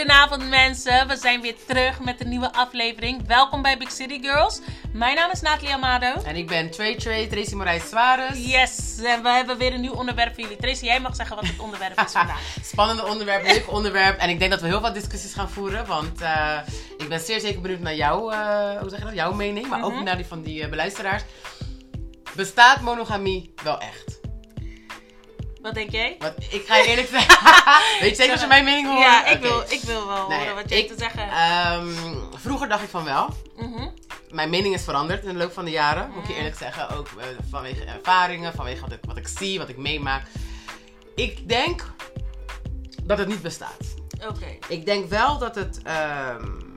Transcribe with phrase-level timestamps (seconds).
[0.00, 3.26] Goedenavond mensen, we zijn weer terug met een nieuwe aflevering.
[3.26, 4.60] Welkom bij Big City Girls.
[4.92, 6.22] Mijn naam is Nathalie Amado.
[6.24, 8.46] En ik ben Trey Trey, Tracy Moraes Suarez.
[8.46, 10.56] Yes, en we hebben weer een nieuw onderwerp voor jullie.
[10.56, 12.40] Tracy, jij mag zeggen wat het onderwerp is vandaag.
[12.62, 14.18] Spannende onderwerp, leuk onderwerp.
[14.18, 15.86] En ik denk dat we heel wat discussies gaan voeren.
[15.86, 16.58] Want uh,
[16.98, 19.14] ik ben zeer zeker benieuwd naar jouw, uh, hoe zeg je dat?
[19.14, 19.66] jouw mening.
[19.66, 21.22] Maar ook naar die van die uh, beluisteraars.
[22.34, 24.19] Bestaat monogamie wel echt?
[25.62, 26.16] Wat denk jij?
[26.18, 27.36] Wat, ik ga je eerlijk zeggen.
[28.00, 29.00] Weet je zeker als je mijn mening hoort?
[29.00, 31.28] Ja, ik, wil, ik wil wel nee, horen wat jij te zeggen
[31.72, 31.94] um,
[32.34, 33.34] vroeger dacht ik van wel.
[33.56, 33.94] Mm -hmm.
[34.30, 36.10] Mijn mening is veranderd in de loop van de jaren.
[36.14, 36.88] Moet ik je eerlijk zeggen.
[36.88, 40.26] Ook uh, vanwege ervaringen, vanwege wat ik, wat ik zie, wat ik meemaak.
[41.14, 41.92] Ik denk
[43.02, 43.94] dat het niet bestaat.
[44.14, 44.26] Oké.
[44.26, 44.58] Okay.
[44.68, 45.80] Ik denk wel dat het,
[46.38, 46.69] um,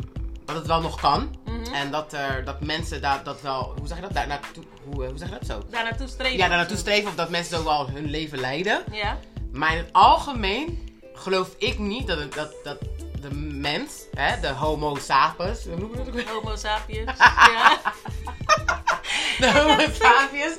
[0.46, 1.22] dat het wel nog kan.
[1.46, 1.74] Mm -hmm.
[1.74, 4.14] En dat, er, dat mensen daar dat wel, hoe zeg je dat?
[4.14, 5.62] Daar naartoe, hoe, hoe zeg je dat zo?
[5.70, 6.38] Daar naartoe streven.
[6.38, 7.10] Ja, daar naartoe streven.
[7.10, 8.84] Of dat mensen zo wel hun leven leiden.
[8.92, 9.18] Ja.
[9.52, 12.78] Maar in het algemeen geloof ik niet dat, het, dat, dat
[13.22, 16.34] de mens, hè, de homo sapiens, hoe noemen we dat?
[16.34, 17.12] Homo sapiens,
[17.54, 17.80] ja.
[19.40, 20.56] de homo sapiens,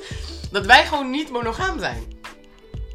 [0.51, 2.03] dat wij gewoon niet monogaam zijn.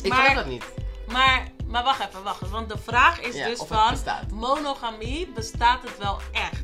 [0.02, 0.64] Ik Maar- geloof dat niet.
[1.12, 2.48] Maar, maar wacht even, wacht.
[2.50, 4.30] Want de vraag is Ja, dus van, bestaat.
[4.30, 6.62] monogamie, bestaat het wel echt?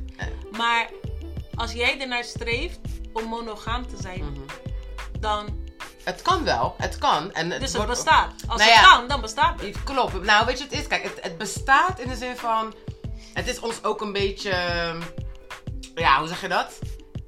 [0.56, 0.88] Maar
[1.54, 2.78] als jij ernaar streeft
[3.12, 4.40] om monogaam te zijn, Mhm.
[5.20, 5.64] dan...
[6.04, 7.32] Het kan wel, het kan.
[7.32, 8.32] En het Dus het wordt- bestaat.
[8.48, 8.96] Als Nou het ja.
[8.96, 9.82] kan, dan bestaat het.
[9.84, 10.22] Klopt.
[10.22, 10.86] Nou, weet je wat het is?
[10.88, 12.74] Kijk, het, het bestaat in de zin van...
[13.32, 14.50] Het is ons ook een beetje...
[15.94, 16.78] Ja, hoe zeg je dat?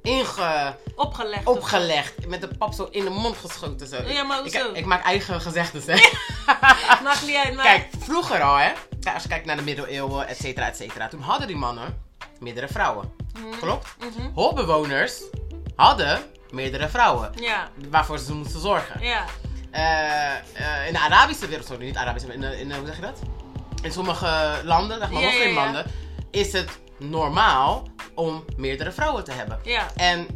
[0.01, 0.75] Inge...
[0.95, 1.45] Opgelegd.
[1.45, 2.27] Opgelegd.
[2.27, 3.87] Met de pap zo in de mond geschoten.
[3.87, 4.01] Zo.
[4.05, 4.73] Ja, maar ik, hoezo?
[4.73, 5.95] ik maak eigen gezegdes, hè.
[7.03, 7.65] Maakt niet uit, maar...
[7.65, 8.71] Kijk, vroeger al, hè.
[9.13, 11.07] Als je kijkt naar de middeleeuwen, et cetera, et cetera.
[11.07, 12.07] Toen hadden die mannen
[12.39, 13.11] meerdere vrouwen.
[13.59, 13.95] Klopt?
[13.99, 14.29] Mhm.
[14.33, 15.21] Holbewoners
[15.75, 17.31] hadden meerdere vrouwen.
[17.35, 19.01] Ja, Waarvoor ze moesten zorgen.
[19.01, 19.25] ja.
[19.71, 23.01] Eh, eh, in de Arabische wereld, sorry, niet Arabische, maar in, in hoe zeg je
[23.01, 23.19] dat?
[23.81, 25.85] In sommige landen, zeg maar Ja, moslimlanden,
[26.31, 29.59] is het normaal om meerdere vrouwen te hebben.
[29.63, 29.87] Ja.
[29.95, 30.27] En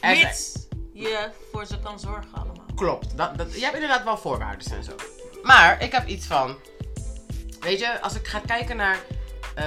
[0.00, 0.52] er Mits
[0.92, 2.64] je voor ze kan zorgen allemaal.
[2.74, 4.92] klopt, dat, dat, je hebt inderdaad wel voorwaarden en zo.
[5.42, 6.56] Maar ik heb iets van,
[7.60, 8.98] weet je, als ik ga kijken naar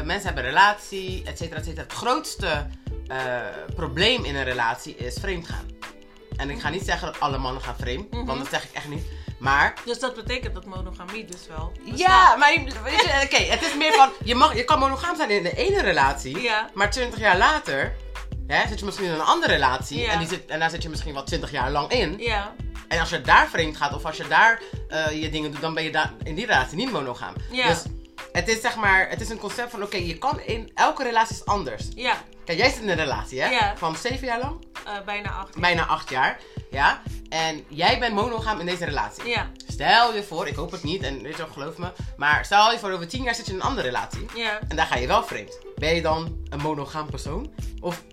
[0.01, 1.81] mensen hebben een relatie, et cetera, et cetera.
[1.83, 2.67] Het grootste
[3.07, 3.17] eh,
[3.75, 5.65] probleem in een relatie is vreemdgaan.
[6.37, 8.25] En ik ga niet zeggen dat alle mannen gaan vreemd, Mhm.
[8.25, 9.03] want dat zeg ik echt niet.
[9.39, 11.99] Maar Dus dat betekent dat monogamie dus wel bestaat.
[11.99, 12.53] Ja, maar
[12.83, 15.55] weet je, oké, het is meer van, je, mag, je kan monogaam zijn in de
[15.55, 16.69] ene relatie, Ja.
[16.73, 17.95] maar 20 jaar later
[18.47, 20.11] hè, zit je misschien in een andere relatie Ja.
[20.11, 22.15] en, die zit, en daar zit je misschien wel 20 jaar lang in.
[22.17, 22.53] Ja,
[22.87, 25.73] En als je daar vreemd gaat of als je daar eh, je dingen doet, dan
[25.73, 27.33] ben je daar in die relatie niet monogaam.
[27.51, 27.67] Ja.
[27.67, 27.81] Dus
[28.33, 31.35] het is zeg maar, het is een concept van, oké, je kan in, elke relatie
[31.35, 31.83] is anders.
[31.95, 32.15] ja.
[32.45, 33.49] Kijk, jij zit in een relatie, hè?
[33.49, 33.73] Ja.
[33.77, 34.65] Van 7 jaar lang?
[34.85, 35.59] Eh, bijna acht.
[35.59, 36.39] Bijna 8 jaar,
[36.71, 37.01] ja?
[37.29, 39.27] En jij bent monogaam in deze relatie.
[39.27, 41.91] Ja, Stel je voor, ik hoop het niet, en weet je wel, geloof me.
[42.17, 44.25] Maar stel je voor, over tien jaar zit je in een andere relatie.
[44.35, 44.59] ja.
[44.67, 45.57] En daar ga je wel vreemd.
[45.75, 47.53] Ben je dan een monogaam persoon?
[47.81, 48.03] Of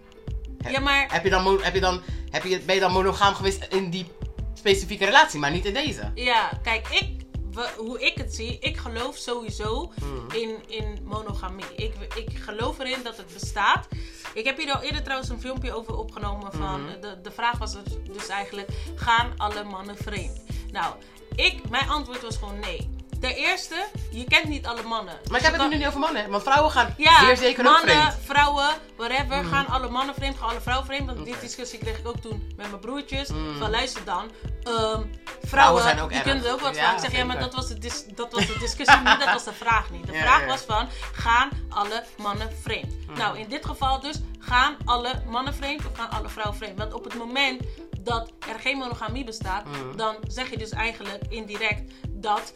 [0.62, 3.34] heb, Ja, maar- heb je dan, heb je dan, heb je, ben je dan monogaam
[3.34, 4.06] geweest in die
[4.54, 6.10] specifieke relatie, maar niet in deze?
[6.14, 7.19] Ja, kijk, ik,
[7.52, 10.26] we- hoe ik het zie, ik geloof sowieso Hmm.
[10.32, 11.64] in, in monogamie.
[11.76, 13.88] Ik, ik geloof erin dat het bestaat.
[14.34, 17.00] Ik heb hier al eerder trouwens een filmpje over opgenomen van, Hmm.
[17.00, 20.40] de, de vraag was dus, dus eigenlijk, gaan alle mannen vreemd?
[20.72, 20.94] Nou,
[21.36, 22.90] ik, mijn antwoord was gewoon nee.
[23.20, 25.14] Ten eerste, je kent niet alle mannen.
[25.30, 27.72] Maar ik heb het nu niet over mannen, want vrouwen gaan Ja, zeer zeker ook
[27.72, 28.14] mannen, vreemd.
[28.24, 29.44] vrouwen, whatever.
[29.44, 31.06] Gaan alle mannen vreemd, gaan alle vrouwen vreemd.
[31.06, 33.28] Want die discussie kreeg ik ook toen met mijn broertjes.
[33.58, 34.30] Van luister dan,
[34.62, 35.02] ehm,
[35.42, 36.94] vrouwen, zijn ook die kunnen er ook wat Ja, van.
[36.94, 39.44] Ik zeg, ja, maar dat was, de dis- dat was de discussie niet, dat was
[39.44, 40.06] de vraag niet.
[40.06, 40.46] De Ja, vraag ja.
[40.46, 43.16] was van, gaan alle mannen vreemd?
[43.16, 46.78] Nou, in dit geval dus, gaan alle mannen vreemd of gaan alle vrouwen vreemd?
[46.78, 47.62] Want op het moment
[48.10, 49.64] dat er geen monogamie bestaat,
[49.96, 52.52] dan zeg je dus eigenlijk indirect dat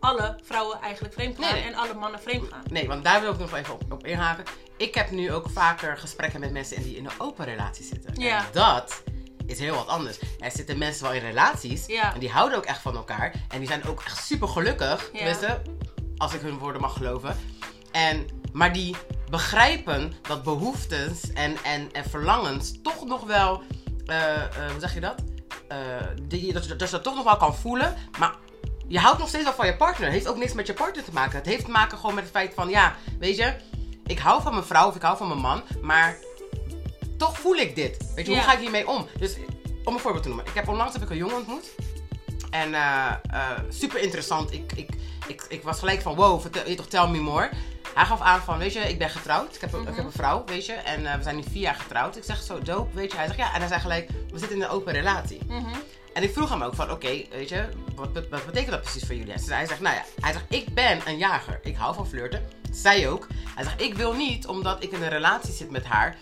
[0.00, 1.72] alle vrouwen eigenlijk vreemd gaan Nee, nee.
[1.72, 2.62] en alle mannen vreemd gaan.
[2.70, 4.44] Nee, want daar wil ik nog even op, op inhaken.
[4.76, 8.20] Ik heb nu ook vaker gesprekken met mensen die in een open relatie zitten.
[8.20, 8.38] Ja.
[8.38, 9.02] En dat
[9.46, 10.18] is heel wat anders.
[10.38, 12.14] Er zitten mensen wel in relaties Ja.
[12.14, 13.34] en die houden ook echt van elkaar.
[13.48, 15.10] En die zijn ook echt super gelukkig.
[15.12, 15.18] Ja.
[15.18, 15.62] Tenminste,
[16.16, 17.36] als ik hun woorden mag geloven.
[17.92, 18.96] En, maar die
[19.30, 23.62] begrijpen dat behoeftes en, en, en verlangens toch nog wel,
[24.06, 25.14] hoe zeg je dat?
[25.68, 25.78] Eh,
[26.22, 27.94] die, dat, je, dat je dat toch nog wel kan voelen.
[28.18, 28.34] Maar
[28.88, 30.04] je houdt nog steeds wel van je partner.
[30.06, 31.36] Het heeft ook niks met je partner te maken.
[31.38, 33.54] Het heeft te maken gewoon met het feit van, ja, weet je,
[34.06, 36.16] ik hou van mijn vrouw of ik hou van mijn man, maar
[37.16, 38.12] toch voel ik dit.
[38.14, 38.38] Weet je, Ja.
[38.38, 39.06] hoe ga ik hiermee om?
[39.18, 39.36] Dus
[39.84, 40.46] om een voorbeeld te noemen.
[40.46, 41.74] Ik heb onlangs heb ik een jongen ontmoet.
[42.50, 44.52] En eh, eh, super interessant.
[44.52, 44.88] Ik, ik,
[45.26, 47.50] ik, ik was gelijk van, wow, vertel, je toch, tell me more.
[47.94, 49.54] Hij gaf aan van, weet je, ik ben getrouwd.
[49.54, 50.72] Ik heb, een- ik heb een vrouw, weet je.
[50.72, 52.16] En eh, we zijn nu vier jaar getrouwd.
[52.16, 53.16] Ik zeg, zo dope, weet je.
[53.16, 53.52] Hij zegt, ja.
[53.54, 55.40] En hij zei gelijk, we zitten in een open relatie.
[55.48, 55.74] Mhm.
[56.14, 59.04] En ik vroeg hem ook van, oké, weet je, wat, wat, wat betekent dat precies
[59.04, 59.32] voor jullie?
[59.38, 61.60] Zegt, hij zegt, nou ja, hij zegt, ik ben een jager.
[61.62, 62.48] Ik hou van flirten.
[62.72, 63.26] zei ook.
[63.54, 66.16] Hij zegt, ik wil niet, omdat ik in een relatie zit met haar,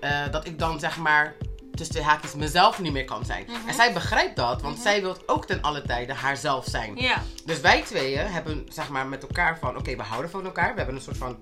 [0.00, 1.34] eh, dat ik dan zeg maar
[1.78, 3.44] tussen twee haakjes mezelf niet meer kan zijn.
[3.48, 3.68] Mhm.
[3.68, 6.98] En zij begrijpt dat, want zij wil ook ten alle tijde haarzelf zijn.
[7.44, 10.70] Dus wij tweeën hebben zeg maar met elkaar van, oké, we houden van elkaar.
[10.70, 11.38] We hebben een soort van,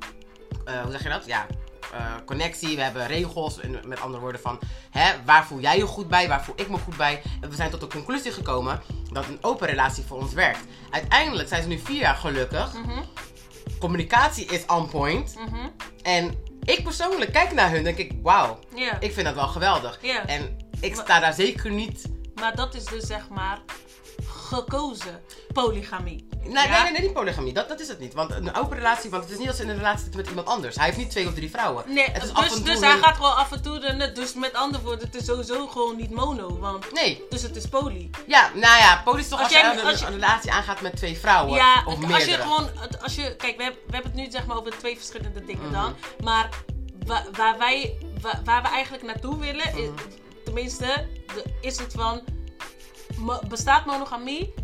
[0.64, 1.26] eh, hoe zeg je dat?
[1.26, 1.46] Ja,
[1.92, 2.76] eh, connectie.
[2.76, 3.60] We hebben regels.
[3.60, 4.58] En met andere woorden van,
[4.90, 6.28] hè, waar voel jij je goed bij?
[6.28, 7.22] Waar voel ik me goed bij?
[7.40, 8.80] En we zijn tot de conclusie gekomen
[9.12, 10.60] dat een open relatie voor ons werkt.
[10.90, 12.74] Uiteindelijk zijn ze nu vier jaar gelukkig.
[12.74, 13.02] Mhm.
[13.78, 15.34] Communicatie is on point.
[15.34, 15.68] Mhm.
[16.02, 16.34] En
[16.66, 18.58] ik persoonlijk kijk naar hun en denk ik, wauw,
[19.00, 20.00] ik vind dat wel geweldig.
[20.26, 22.04] En ik sta daar zeker niet...
[22.34, 23.60] Maar dat is dus zeg maar
[24.46, 25.22] gekozen
[25.52, 26.28] polygamie.
[26.42, 26.70] Nee, Ja?
[26.70, 27.52] nee, nee, nee, niet polygamie.
[27.52, 28.14] Dat, dat is het niet.
[28.14, 30.46] Want een open relatie, want het is niet als in een relatie zit met iemand
[30.46, 30.76] anders.
[30.76, 31.84] Hij heeft niet twee of drie vrouwen.
[31.86, 34.12] Nee, het is dus, af en toe dus hij gaat gewoon af en toe de
[34.12, 36.58] Dus met andere woorden, het is sowieso gewoon niet mono.
[36.58, 38.10] Want, Nee, dus het is poly.
[38.26, 40.80] ja, nou ja, poly is toch Als als, je, een, als je- een relatie aangaat
[40.80, 41.54] met twee vrouwen.
[41.54, 42.14] Ja, of meerdere.
[42.14, 42.70] als je gewoon,
[43.02, 45.62] als je, kijk, we hebben, we hebben het nu zeg maar over twee verschillende dingen
[45.64, 45.72] Mhm.
[45.72, 45.94] dan.
[46.24, 46.48] Maar
[47.06, 49.94] wa- waar, wij, wa- waar we eigenlijk naartoe willen, is, Mhm.
[50.44, 52.20] tenminste, de, is het van,
[53.48, 54.54] bestaat monogamie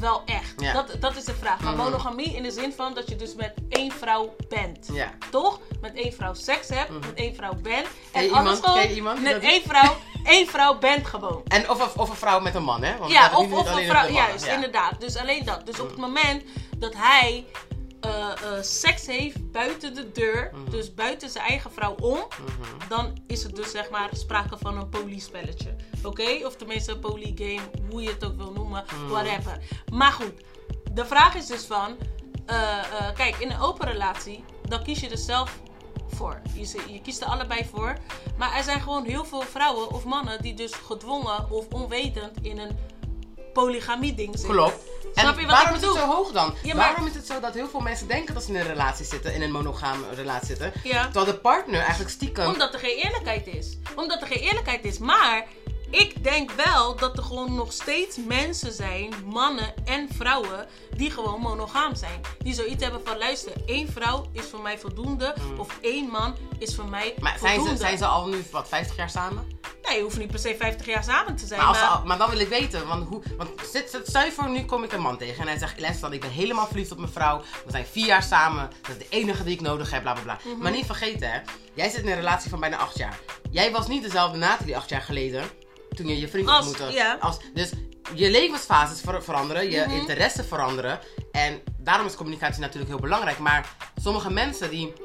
[0.00, 0.54] wel echt?
[0.56, 0.72] Ja.
[0.72, 1.60] Dat, dat is de vraag.
[1.60, 1.82] Maar Mhm.
[1.82, 4.88] monogamie in de zin van dat je dus met één vrouw bent.
[4.92, 5.10] Ja.
[5.30, 5.60] Toch?
[5.80, 7.86] Met één vrouw seks hebt, met één vrouw bent.
[8.12, 11.42] En gewoon die met één vrouw, één vrouw bent gewoon.
[11.48, 12.96] En of, of, een vrouw met een man, hè?
[12.96, 14.08] Want Ja, of, of een vrouw.
[14.08, 14.52] Juist, Ja.
[14.54, 15.00] inderdaad.
[15.00, 15.66] Dus alleen dat.
[15.66, 16.42] Dus op het moment
[16.76, 17.44] dat hij
[18.00, 20.70] eh, eh, seks heeft buiten de deur, Mhm.
[20.70, 22.18] dus buiten zijn eigen vrouw om,
[22.88, 25.76] dan is het dus zeg maar sprake van een polyspelletje.
[26.02, 26.46] Oké?
[26.46, 27.60] Of tenminste een polygame,
[27.90, 29.08] hoe je het ook wil noemen, Mhm.
[29.08, 29.58] whatever.
[29.92, 30.32] Maar goed,
[30.92, 31.96] de vraag is dus van,
[32.46, 35.58] eh, kijk, in een open relatie, dan kies je er zelf
[36.08, 36.40] voor.
[36.54, 37.92] Je, je kiest er allebei voor.
[38.38, 42.58] Maar er zijn gewoon heel veel vrouwen of mannen die dus gedwongen of onwetend in
[42.58, 42.76] een
[43.52, 44.50] polygamie ding zitten.
[44.54, 44.84] Klopt.
[45.14, 46.06] En Snap je wat waarom ik is het bedoel?
[46.08, 46.54] zo hoog dan?
[46.62, 48.66] Ja, maar- Waarom is het zo dat heel veel mensen denken dat ze in een
[48.66, 51.02] relatie zitten, in een monogame relatie zitten, Ja.
[51.04, 52.46] terwijl de partner eigenlijk stiekem...
[52.46, 53.76] Omdat er geen eerlijkheid is.
[53.96, 54.98] Omdat er geen eerlijkheid is.
[54.98, 55.46] Maar
[55.90, 61.40] ik denk wel dat er gewoon nog steeds mensen zijn, mannen en vrouwen, die gewoon
[61.40, 62.20] monogaam zijn.
[62.38, 65.34] Die zoiets hebben van luister, één vrouw is voor mij voldoende.
[65.56, 67.22] Of één man is voor mij Mm.
[67.22, 67.80] Maar zijn voldoende.
[67.80, 69.56] ze, zijn ze al nu, wat, 50 jaar samen?
[69.82, 71.60] Nee, je hoeft niet per se 50 jaar samen te zijn.
[71.60, 74.32] Maar, maar- al- maar dan wil ik weten, want, hoe, want zit, zit, stel je
[74.32, 76.66] voor, nu kom ik een man tegen en hij zegt, luister dan, ik ben helemaal
[76.66, 77.38] verliefd op mijn vrouw.
[77.64, 80.22] We zijn vier jaar samen, dat is de enige die ik nodig heb, bla bla
[80.22, 80.38] bla.
[80.44, 80.62] Mhm.
[80.62, 81.38] Maar niet vergeten hè,
[81.74, 83.18] jij zit in een relatie van bijna acht jaar.
[83.50, 85.44] Jij was niet dezelfde Nathalie acht jaar geleden,
[85.98, 86.84] toen je je vriend ontmoette.
[86.92, 87.16] ja.
[87.20, 87.70] Als, dus
[88.14, 89.96] je levensfases ver- veranderen, je Mhm.
[89.96, 90.98] interesses veranderen.
[91.32, 93.38] En daarom is communicatie natuurlijk heel belangrijk.
[93.38, 94.96] Maar sommige mensen die op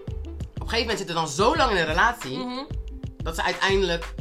[0.61, 2.63] een gegeven moment zitten dan zo lang in een relatie, Mhm.
[3.17, 4.13] dat ze uiteindelijk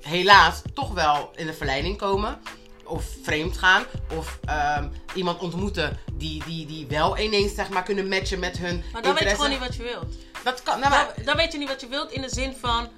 [0.00, 2.40] helaas toch wel in de verleiding komen.
[2.84, 3.84] Of vreemd gaan.
[4.16, 8.76] Of ehm, iemand ontmoeten die, die, die wel ineens zeg maar, kunnen matchen met hun
[8.92, 9.36] Maar dan weet je interesse.
[9.36, 10.14] gewoon niet wat je wilt.
[10.44, 10.78] Dat kan.
[10.80, 12.88] Nou, maar, Dan, dan weet je niet wat je wilt in de zin van.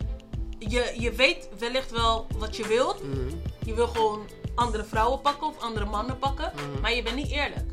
[0.58, 3.02] Je, je weet wellicht wel wat je wilt.
[3.02, 3.28] Mhm.
[3.64, 6.52] Je wil gewoon andere vrouwen pakken of andere mannen pakken.
[6.80, 7.64] Maar je bent niet eerlijk.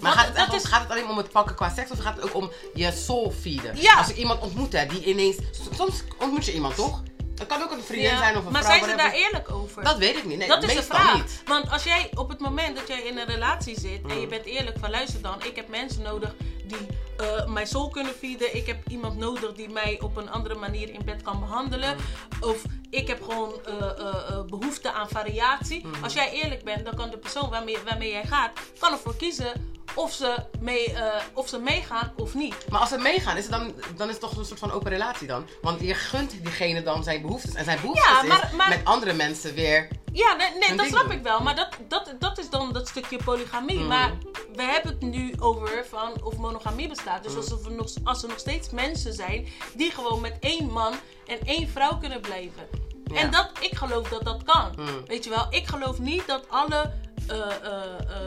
[0.00, 1.90] maar gaat, het dat om- gaat het alleen om het pakken qua seks?
[1.90, 3.76] Of gaat het ook om je soul feeden?
[3.80, 3.94] Ja.
[3.94, 5.36] Als ik iemand ontmoet hè, die ineens...
[5.76, 7.02] Soms ontmoet je iemand toch?
[7.34, 8.76] Het kan ook een vriendin Ja, zijn of een maar vrouw.
[8.78, 9.82] zijn ze daar eerlijk over?
[9.84, 10.38] Dat weet ik niet.
[10.38, 11.14] Nee, dat is de vraag.
[11.14, 11.42] niet.
[11.44, 14.28] Want als jij op het moment dat jij in een relatie zit en je Mm.
[14.28, 16.34] bent eerlijk van luister dan, ik heb mensen nodig
[16.70, 16.86] die
[17.26, 18.56] eh, mijn soul kunnen feeden.
[18.56, 21.96] Ik heb iemand nodig die mij op een andere manier in bed kan behandelen.
[22.40, 25.86] Of ik heb gewoon eh, behoefte aan variatie.
[25.86, 25.92] Mm.
[26.04, 29.78] Als jij eerlijk bent, dan kan de persoon waarmee, waarmee jij gaat, kan ervoor kiezen
[29.94, 30.94] of ze, mee,
[31.34, 32.54] of ze meegaan of niet.
[32.68, 34.90] Maar als ze meegaan, is het dan, dan is het toch een soort van open
[34.90, 35.46] relatie dan?
[35.62, 37.54] Want je gunt diegene dan zijn behoeftes.
[37.54, 39.88] En zijn behoeftes Ja, maar- is maar- met andere mensen weer...
[40.12, 41.12] Ja, nee, dat snap doen.
[41.12, 41.40] ik wel.
[41.40, 43.78] Maar dat, dat, dat is dan dat stukje polygamie.
[43.78, 43.86] Mm.
[43.86, 44.12] Maar
[44.54, 47.16] we hebben het nu over van of monogamie bestaat.
[47.16, 47.22] Mm.
[47.22, 50.94] Dus alsof er nog, als er nog steeds mensen zijn die gewoon met één man
[51.26, 52.68] en één vrouw kunnen blijven.
[53.04, 53.20] Ja.
[53.20, 54.72] En dat, ik geloof dat dat kan.
[54.76, 55.06] Mm.
[55.06, 56.92] Weet je wel, ik geloof niet dat alle
[57.30, 57.82] eh, eh,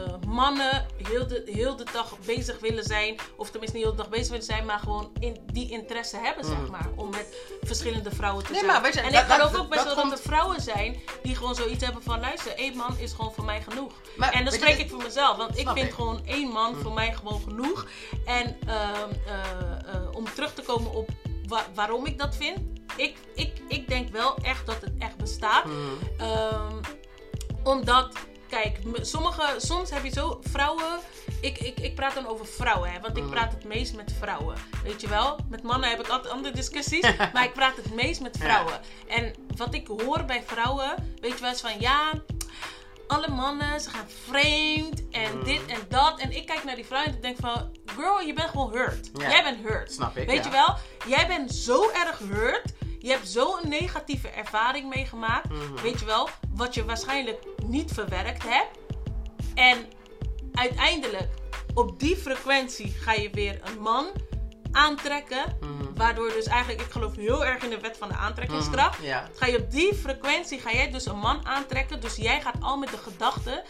[0.06, 3.16] eh, mannen heel de, heel de dag bezig willen zijn.
[3.36, 6.44] Of tenminste niet heel de dag bezig willen zijn, maar gewoon in, die interesse hebben,
[6.44, 6.88] zeg maar.
[6.96, 8.54] Om met verschillende vrouwen te Mm.
[8.56, 8.72] Nee, zijn.
[8.72, 10.30] maar weet je, en dat- ik geloof dat- ook best dat wel dat komt- er
[10.30, 13.92] vrouwen zijn die gewoon zoiets hebben van luister, één man is gewoon voor mij genoeg.
[14.16, 15.92] Maar en je, spreek ik voor mezelf, want ik vind ik.
[15.94, 17.86] gewoon één man voor mij gewoon genoeg.
[18.24, 21.08] En ehm, eh, eh, om terug te komen op
[21.46, 22.58] wa- waarom ik dat vind,
[22.96, 25.64] ik, ik, ik denk wel echt dat het echt bestaat.
[25.64, 25.98] Mm.
[26.18, 26.72] Ehm,
[27.62, 28.08] omdat,
[28.48, 30.98] kijk, sommige, soms heb je zo vrouwen.
[31.40, 33.32] Ik, ik, ik praat dan over vrouwen, hè, want ik Mhm.
[33.32, 34.56] praat het meest met vrouwen.
[34.82, 35.38] Weet je wel?
[35.48, 38.80] Met mannen heb ik altijd andere discussies, maar ik praat het meest met vrouwen.
[39.08, 42.12] En wat ik hoor bij vrouwen, weet je wel, is van ja.
[43.06, 45.44] alle mannen, ze gaan vreemd en Mm.
[45.44, 46.18] dit en dat.
[46.20, 49.10] En ik kijk naar die vrouw en ik denk van, girl, je bent gewoon hurt.
[49.18, 49.92] Jij bent hurt.
[49.92, 50.44] Snap ik, Weet ja.
[50.44, 50.76] je wel?
[51.16, 52.72] Jij bent zo erg hurt.
[53.04, 55.48] Je hebt zo'n negatieve ervaring meegemaakt.
[55.48, 55.82] Mhm.
[55.82, 56.28] Weet je wel?
[56.54, 58.78] Wat je waarschijnlijk niet verwerkt hebt.
[59.54, 59.78] En
[60.52, 61.28] uiteindelijk,
[61.74, 64.06] op die frequentie ga je weer een man
[64.72, 65.58] aantrekken.
[65.60, 65.94] Mhm.
[65.94, 68.98] Waardoor dus eigenlijk, ik geloof heel erg in de wet van de aantrekkingskracht.
[68.98, 69.28] Mhm, ja.
[69.34, 72.00] Ga je op die frequentie, ga jij dus een man aantrekken.
[72.00, 73.64] Dus jij gaat al met de gedachte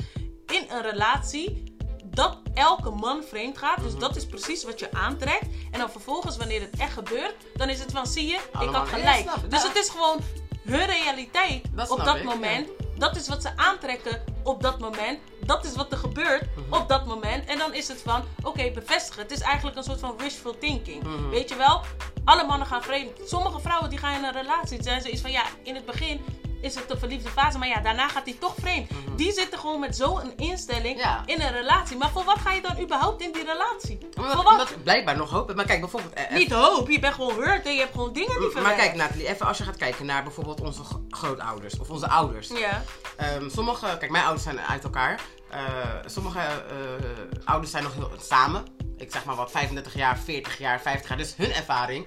[0.47, 1.74] in een relatie
[2.15, 3.81] dat elke man vreemd gaat.
[3.83, 5.47] Dus dat is precies wat je aantrekt.
[5.71, 8.89] En dan vervolgens, wanneer het echt gebeurt, dan is het van, zie je, ik had
[8.89, 9.27] gelijk.
[9.49, 10.21] dus het is gewoon
[10.65, 12.69] hun realiteit op dat moment.
[12.99, 15.19] Dat is wat ze aantrekken op dat moment.
[15.47, 16.75] Dat is wat er gebeurt Mhm.
[16.75, 17.45] op dat moment.
[17.49, 19.23] En dan is het van, oké, bevestigen.
[19.23, 21.03] Het is eigenlijk een soort van wishful thinking.
[21.03, 21.29] Mhm.
[21.29, 21.81] Weet je wel?
[22.25, 23.11] Alle mannen gaan vreemd.
[23.27, 24.83] Sommige vrouwen die gaan in een relatie.
[24.83, 26.25] Zijn zoiets van, ja, in het begin
[26.65, 27.59] is het de verliefde fase.
[27.59, 28.91] Maar ja, daarna gaat hij toch vreemd.
[29.17, 31.09] Die zitten gewoon met zo'n instelling Mhm.
[31.09, 31.23] Ja.
[31.27, 31.97] in een relatie.
[31.97, 33.99] Maar voor wat ga je dan überhaupt in die relatie?
[34.15, 34.75] Voor wat?
[34.83, 35.55] blijkbaar nog hoop.
[35.55, 36.13] Maar kijk, bijvoorbeeld...
[36.13, 36.89] eh, Niet hoop.
[36.91, 39.59] Je bent gewoon hurt en je hebt gewoon dingen die Maar kijk, Nathalie, even als
[39.59, 42.49] je gaat kijken naar bijvoorbeeld onze grootouders of onze ouders.
[42.49, 42.83] Ja.
[43.17, 45.21] Ehm, sommige, kijk, mijn ouders zijn uit elkaar.
[45.51, 45.61] Eh,
[46.07, 48.65] sommige eh, ouders zijn nog heel, samen.
[48.97, 51.19] Ik zeg maar wat, 35 jaar, 40 jaar, 50 jaar.
[51.19, 52.07] Dus hun ervaring,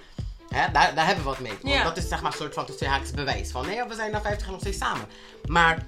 [0.49, 1.57] hè, daar, daar hebben we wat mee.
[1.61, 3.51] Want dat is zeg maar een soort van tussen haakjes bewijs.
[3.51, 5.05] Van nee, we zijn na 50 jaar nog steeds samen.
[5.45, 5.85] Maar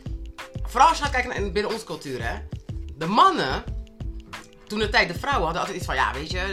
[0.63, 2.35] vooral als je gaat kijken naar binnen onze cultuur, hè.
[2.95, 3.63] De mannen,
[4.67, 6.45] toen de tijd de vrouwen hadden altijd iets van, ja, weet je, eh,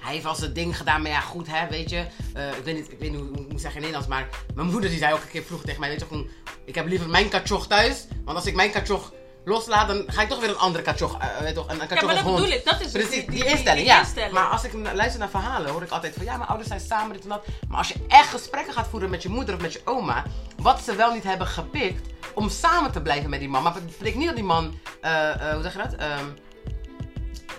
[0.00, 2.06] hij heeft wel zijn ding gedaan, maar ja, goed, hè, weet je.
[2.34, 4.68] Eh, ik weet niet, ik weet niet hoe ik moet zeggen in Nederlands, maar mijn
[4.68, 6.28] moeder die zei elke keer vroeger tegen mij, weet je, gewoon,
[6.64, 9.12] ik heb liever mijn katjoch thuis, want als ik mijn katjoch
[9.44, 12.04] loslaat, dan ga ik toch weer een andere katjoch, eh, weet toch, een, een Ja,
[12.04, 12.36] maar dat hond.
[12.36, 12.64] bedoel ik.
[12.64, 13.98] Dat is Precies, die, instelling, ja.
[13.98, 14.32] instelling.
[14.32, 17.12] Maar als ik luister naar verhalen, hoor ik altijd van ja, mijn ouders zijn samen,
[17.12, 17.44] dit en dat.
[17.68, 20.24] Maar als je echt gesprekken gaat voeren met je moeder of met je oma,
[20.56, 23.62] wat ze wel niet hebben gepikt om samen te blijven met die man.
[23.62, 26.24] Maar het betekent niet dat die man, eh, eh, hoe zeg je dat, Ehm,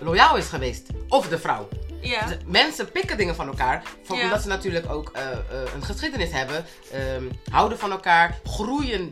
[0.00, 0.86] loyaal is geweest.
[1.08, 1.68] Of de vrouw.
[2.00, 2.26] Ja.
[2.46, 3.82] Mensen pikken dingen van elkaar.
[4.04, 4.22] Van, Ja.
[4.24, 5.10] Omdat ze natuurlijk ook
[5.74, 6.64] een geschiedenis hebben.
[6.92, 8.38] ehm, houden van elkaar.
[8.44, 9.10] Groeien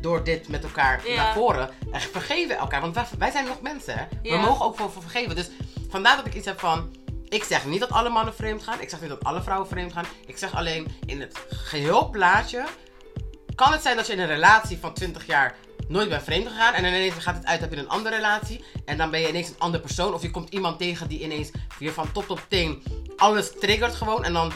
[0.00, 1.16] door dit met elkaar Ja.
[1.16, 1.70] naar voren.
[1.92, 2.80] En vergeven elkaar.
[2.80, 3.94] Want wij, zijn nog mensen.
[3.98, 4.30] Hè?
[4.30, 5.36] We mogen ook voor, voor vergeven.
[5.36, 5.50] Dus
[5.88, 6.96] vandaar dat ik iets heb van...
[7.28, 8.80] Ik zeg niet dat alle mannen vreemd gaan.
[8.80, 10.04] Ik zeg niet dat alle vrouwen vreemd gaan.
[10.26, 12.64] Ik zeg alleen in het geheel plaatje...
[13.54, 15.54] Kan het zijn dat je in een relatie van 20 jaar
[15.88, 16.74] nooit bent vreemd gegaan.
[16.74, 18.64] En ineens gaat het uit heb je een andere relatie.
[18.84, 20.14] En dan ben je ineens een andere persoon.
[20.14, 22.82] Of je komt iemand tegen die ineens je van top tot teen
[23.16, 24.24] alles triggert gewoon.
[24.24, 24.52] En dan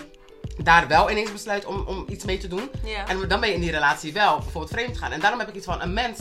[0.62, 2.70] daar wel ineens besluit om, om iets mee te doen.
[3.06, 5.12] En dan ben je in die relatie wel bijvoorbeeld vreemd gaan.
[5.12, 6.18] En daarom heb ik iets van een mens.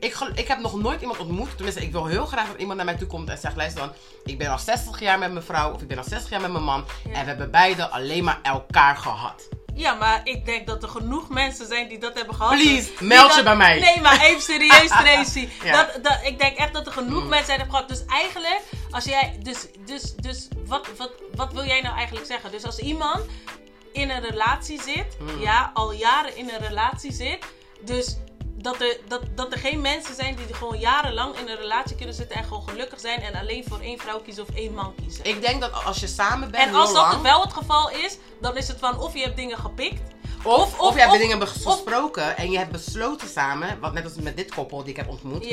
[0.00, 1.54] Ik, ik heb nog nooit iemand ontmoet.
[1.56, 3.92] Tenminste, ik wil heel graag dat iemand naar mij toe komt en zegt: luister dan,
[4.24, 5.72] ik ben al 60 jaar met mijn vrouw.
[5.74, 6.84] Of ik ben al 60 jaar met mijn man.
[7.04, 9.48] En we hebben beide alleen maar elkaar gehad.
[9.74, 12.50] Ja, maar ik denk dat er genoeg mensen zijn die dat hebben gehad.
[12.52, 13.78] Please, meld dat- je bij mij.
[13.80, 15.48] Nee, maar even serieus, Tracy.
[15.64, 15.72] Ja.
[15.72, 17.28] dat, dat, ik denk echt dat er genoeg Mm.
[17.28, 17.88] mensen zijn hebben gehad.
[17.90, 19.38] Dus eigenlijk, als jij.
[19.42, 22.50] Dus, dus, dus wat, wat, wat wil jij nou eigenlijk zeggen?
[22.50, 23.20] Dus als iemand
[23.92, 25.40] in een relatie zit, Mm.
[25.40, 27.44] ja, al jaren in een relatie zit.
[27.80, 28.16] Dus
[28.60, 32.14] dat er, dat, dat er geen mensen zijn die gewoon jarenlang in een relatie kunnen
[32.14, 35.24] zitten en gewoon gelukkig zijn en alleen voor één vrouw kiezen of één man kiezen.
[35.24, 38.16] Ik denk dat als je samen bent, en als dat lang, wel het geval is,
[38.40, 40.00] dan is het van of je hebt dingen gepikt.
[40.42, 44.04] Of, of, of- je hebt of- dingen besproken en je hebt besloten samen, wat net
[44.04, 45.46] als met dit koppel die ik heb ontmoet,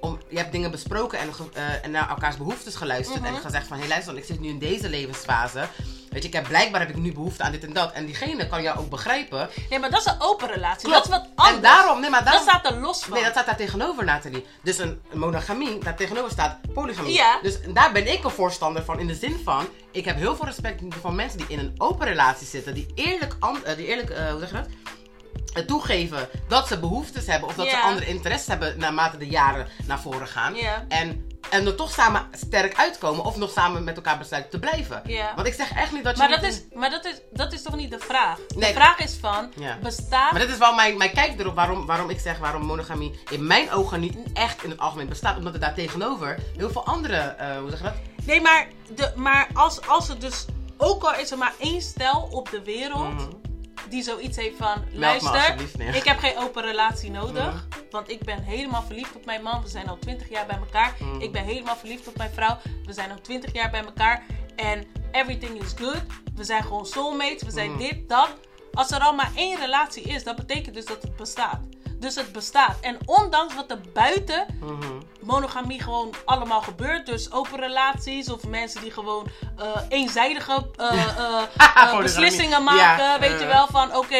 [0.00, 3.34] om, je hebt dingen besproken en, eh, en naar elkaars behoeftes geluisterd Mhm.
[3.34, 5.68] en gezegd van, hé luister, ik zit nu in deze levensfase,
[6.12, 8.48] weet je, ik heb blijkbaar heb ik nu behoefte aan dit en dat en diegene
[8.48, 9.48] kan jou ook begrijpen.
[9.70, 10.88] Nee, maar dat is een open relatie.
[10.88, 10.94] Klopt.
[10.94, 11.56] Dat is wat anders.
[11.56, 13.12] En daarom, nee, maar daarom, Dat staat er los van.
[13.12, 14.46] nee, dat staat daar tegenover, Nathalie.
[14.62, 17.14] Dus een monogamie, daar tegenover staat polygamie.
[17.14, 17.38] Ja.
[17.42, 20.46] Dus daar ben ik een voorstander van in de zin van, ik heb heel veel
[20.46, 24.30] respect voor mensen die in een open relatie zitten, die eerlijk, eh, die eerlijk eh,
[24.30, 25.66] hoe zeg je dat?
[25.66, 30.00] Toegeven dat ze behoeftes hebben of dat ze andere interesses hebben naarmate de jaren naar
[30.00, 30.54] voren gaan.
[30.88, 35.02] En, en er toch samen sterk uitkomen of nog samen met elkaar besluiten te blijven.
[35.06, 35.32] Ja.
[35.34, 36.18] Want ik zeg echt niet dat je.
[36.18, 38.38] Maar, dat is, maar dat, is, dat is toch niet de vraag?
[38.56, 38.72] Nee.
[38.72, 39.78] De vraag is van, Ja.
[39.82, 40.32] bestaat...
[40.32, 43.46] Maar dit is wel mijn, mijn kijk erop waarom, waarom ik zeg waarom monogamie in
[43.46, 45.36] mijn ogen niet echt in het algemeen bestaat.
[45.36, 47.94] Omdat er daar tegenover heel veel andere, eh, hoe zeg je dat?
[48.24, 50.44] Nee, maar, de, maar als, als er dus...
[50.76, 53.12] Ook al is er maar één stel op de wereld...
[53.12, 53.51] Mhm.
[53.92, 54.84] Die zoiets heeft van...
[54.92, 55.54] luister,
[55.94, 57.52] ik heb geen open relatie nodig.
[57.52, 57.80] Mhm.
[57.90, 59.62] Want ik ben helemaal verliefd op mijn man.
[59.62, 60.94] We zijn al twintig jaar bij elkaar.
[60.98, 61.20] Mhm.
[61.20, 62.58] Ik ben helemaal verliefd op mijn vrouw.
[62.84, 64.22] We zijn al twintig jaar bij elkaar.
[64.56, 66.02] En everything is good.
[66.34, 67.42] We zijn gewoon soulmates.
[67.42, 67.78] We zijn Mhm.
[67.78, 68.30] dit, dat.
[68.72, 71.60] Als er al maar één relatie is, dat betekent dus dat het bestaat.
[72.02, 72.76] Dus het bestaat.
[72.80, 74.76] En ondanks wat er buiten Mhm.
[75.20, 77.06] monogamie gewoon allemaal gebeurt.
[77.06, 81.16] Dus open relaties of mensen die gewoon eh, eenzijdige eh,
[81.74, 83.04] eh, beslissingen maken.
[83.04, 84.16] Ja, weet je wel, van oké,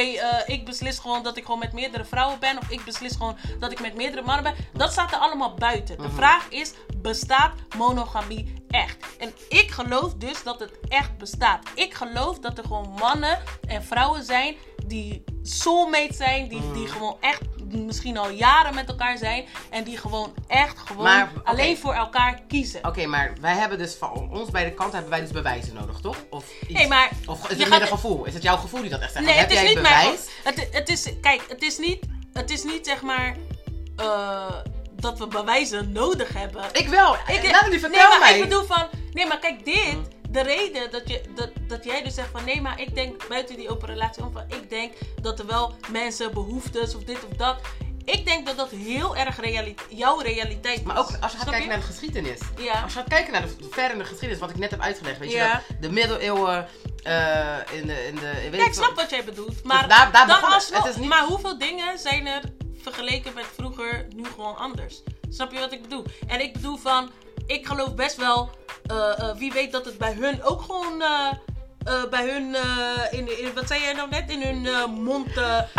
[0.47, 2.59] ik beslis gewoon dat ik gewoon met meerdere vrouwen ben.
[2.59, 4.55] Of ik beslis gewoon dat ik met meerdere mannen ben.
[4.73, 5.95] Dat staat er allemaal buiten.
[5.99, 6.07] Mhm.
[6.09, 8.97] De vraag is, bestaat monogamie echt?
[9.19, 11.59] En ik geloof dus dat het echt bestaat.
[11.75, 16.49] Ik geloof dat er gewoon mannen en vrouwen zijn die soulmates zijn.
[16.49, 16.73] Die, Mhm.
[16.73, 17.41] die gewoon echt
[17.73, 19.45] misschien al jaren met elkaar zijn.
[19.71, 22.87] En die gewoon echt gewoon Maar, alleen voor elkaar kiezen.
[22.87, 26.17] Oké, maar wij hebben dus van ons beide kanten hebben wij dus bewijzen nodig, toch?
[26.31, 26.73] Of iets?
[26.73, 28.25] Nee, maar Of is het meer een gevoel?
[28.25, 29.25] Is het jouw gevoel die dat echt zegt?
[29.25, 30.01] Nee, Heb het is jij niet mijn.
[30.05, 30.27] bewijs?
[30.45, 33.37] Het, het is, kijk, het is niet, het is niet zeg maar
[33.97, 34.55] eh,
[34.93, 36.65] dat we bewijzen nodig hebben.
[36.73, 37.15] Ik wel.
[37.27, 38.35] Ik, Nathalie, vertel nee, maar mij.
[38.37, 39.97] ik bedoel van, nee, maar kijk, dit,
[40.33, 43.57] de reden dat, je, dat, dat jij dus zegt van, nee, maar ik denk buiten
[43.57, 47.37] die open relatie om van, ik denk dat er wel mensen behoeftes of dit of
[47.37, 47.57] dat.
[48.05, 50.85] Ik denk dat dat heel erg reali jouw realiteit is.
[50.85, 52.41] Maar ook als je gaat kijken naar de geschiedenis.
[52.57, 52.83] Ja.
[52.83, 55.19] Als je gaat kijken naar de verre geschiedenis, wat ik net heb uitgelegd.
[55.19, 55.47] Weet Ja.
[55.47, 55.81] je dat?
[55.83, 56.69] De middeleeuwen
[57.03, 58.07] eh, in de...
[58.07, 59.65] In de weet Ja, ik snap wat jij bedoelt.
[59.65, 62.43] Maar, daar- daar dan alsnog- Het is niet- maar hoeveel dingen zijn er
[62.83, 65.03] vergeleken met vroeger nu gewoon anders?
[65.31, 66.05] Snap je wat ik bedoel?
[66.27, 67.11] En ik bedoel van,
[67.47, 68.51] ik geloof best wel,
[68.87, 71.03] eh, eh, wie weet dat het bij hun ook gewoon...
[71.03, 71.29] eh,
[72.11, 72.57] bij hun,
[73.11, 74.31] in, in, wat zei jij nou net?
[74.31, 75.27] In hun mond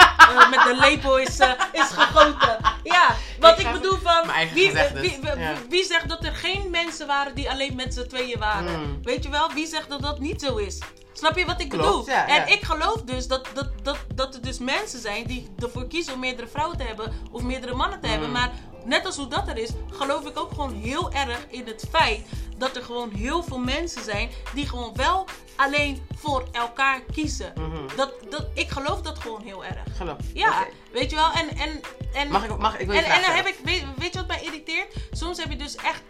[0.54, 1.40] met de lepel is,
[1.72, 2.58] is gegoten.
[2.84, 4.24] Ja, wat Ik bedoel van.
[4.54, 5.54] Wie, wie, wie, Ja.
[5.70, 8.74] wie zegt dat er geen mensen waren die alleen met z'n tweeën waren?
[8.74, 9.00] Hmm.
[9.04, 9.52] Weet je wel?
[9.54, 10.80] Wie zegt dat dat niet zo is?
[11.14, 12.10] Snap je wat ik Klopt, bedoel?
[12.16, 12.46] ja, en ja.
[12.46, 16.20] ik geloof dus dat, dat, dat, dat er dus mensen zijn die ervoor kiezen om
[16.20, 18.28] meerdere vrouwen te hebben of meerdere mannen te hebben.
[18.28, 18.34] Mm.
[18.34, 18.52] Maar
[18.86, 22.26] net als hoe dat er is, geloof ik ook gewoon heel erg in het feit
[22.58, 27.54] dat er gewoon heel veel mensen zijn die gewoon wel alleen voor elkaar kiezen.
[27.56, 27.96] Mhm.
[27.96, 29.84] dat, dat, ik geloof dat gewoon heel erg.
[29.96, 30.18] Geloof.
[30.34, 31.32] Ja, weet je wel?
[31.32, 31.82] En, en,
[32.14, 34.20] en, Mag ik, mag, ik wil je en, en dan heb ik, weet, weet je
[34.20, 34.96] wat mij irriteert?
[35.12, 36.02] Soms heb je dus echt,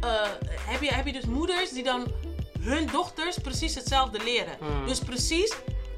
[0.00, 0.10] eh,
[0.66, 2.06] heb, je, heb je dus moeders die dan
[2.60, 4.56] hun dochters precies hetzelfde leren.
[4.58, 4.86] Hmm.
[4.86, 5.54] Dus precies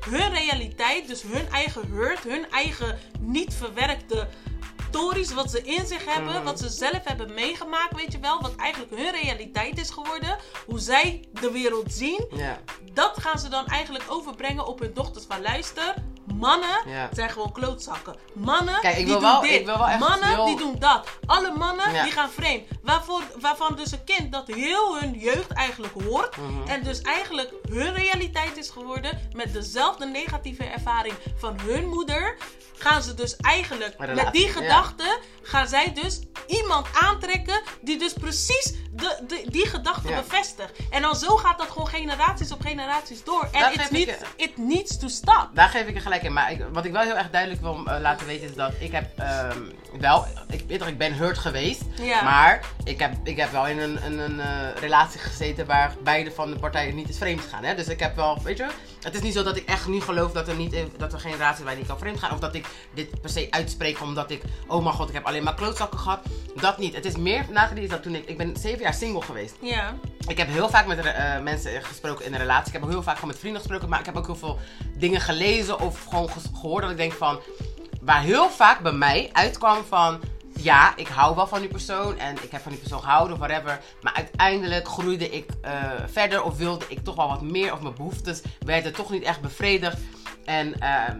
[0.09, 4.28] hun realiteit, dus hun eigen hurt, hun eigen niet verwerkte
[4.90, 6.44] stories, wat ze in zich hebben, Hmm.
[6.44, 10.78] wat ze zelf hebben meegemaakt, weet je wel, wat eigenlijk hun realiteit is geworden, hoe
[10.78, 12.59] zij de wereld zien, Ja.
[12.92, 15.94] dat gaan ze dan eigenlijk overbrengen op hun dochters van luister.
[16.35, 17.09] Mannen Ja.
[17.12, 18.14] zijn gewoon klootzakken.
[18.35, 19.51] Mannen Kijk, ik die wil doen wel- dit.
[19.51, 21.09] ik wil wel echt Mannen heel- die doen dat.
[21.27, 22.03] Alle mannen Ja.
[22.03, 22.69] die gaan vreemd.
[22.83, 26.37] Waarvoor, waarvan dus een kind dat heel hun jeugd eigenlijk hoort.
[26.37, 26.69] Mhm.
[26.69, 29.29] En dus eigenlijk hun realiteit is geworden.
[29.33, 32.37] Met dezelfde negatieve ervaring van hun moeder.
[32.79, 34.53] Gaan ze dus eigenlijk Een met die ja.
[34.53, 35.19] gedachte.
[35.43, 37.62] Gaan zij dus iemand aantrekken.
[37.81, 40.73] Die dus precies de, de, die gedachte bevestigt.
[40.90, 43.49] En dan zo gaat dat gewoon generaties op generaties door.
[43.53, 45.49] En ik niet, it needs to stop.
[45.55, 48.26] Daar geef ik je gelijk Maar wat ik wel heel erg duidelijk wil eh, laten
[48.26, 49.59] weten is dat ik heb ehm,
[49.98, 51.83] wel, ik weet toch, ik ben hurt geweest.
[52.03, 52.22] Ja.
[52.22, 56.31] Maar ik heb, ik heb wel in een, een, een eh, relatie gezeten waar beide
[56.31, 57.64] van de partijen niet is vreemd gaan.
[57.64, 57.74] Hè?
[57.74, 58.66] Dus ik heb wel, weet je,
[59.00, 61.33] het is niet zo dat ik echt nu geloof dat er, niet, dat er geen
[61.33, 62.33] relatie is waar niet kan vreemd gaan.
[62.33, 65.44] Of dat ik dit per se uitspreek omdat ik, oh mijn god, ik heb alleen
[65.44, 66.20] maar klootzakken gehad.
[66.55, 66.94] Dat niet.
[66.94, 69.55] Het is meer, is dat toen ik, ik ben zeven jaar single geweest.
[69.61, 69.94] Ja.
[70.26, 72.66] Ik heb heel vaak met eh, mensen gesproken in een relatie.
[72.66, 73.88] Ik heb ook heel vaak gewoon met vrienden gesproken.
[73.88, 74.59] Maar ik heb ook heel veel
[74.96, 77.40] dingen gelezen of gewoon gehoord dat ik denk van...
[78.00, 80.20] Waar heel vaak bij mij uitkwam van...
[80.56, 83.38] Ja, ik hou wel van die persoon en ik heb van die persoon gehouden of
[83.38, 83.80] whatever.
[84.00, 85.72] Maar uiteindelijk groeide ik eh,
[86.06, 87.72] verder of wilde ik toch wel wat meer.
[87.72, 89.98] Of mijn behoeftes werden toch niet echt bevredigd.
[90.44, 91.16] En ehm,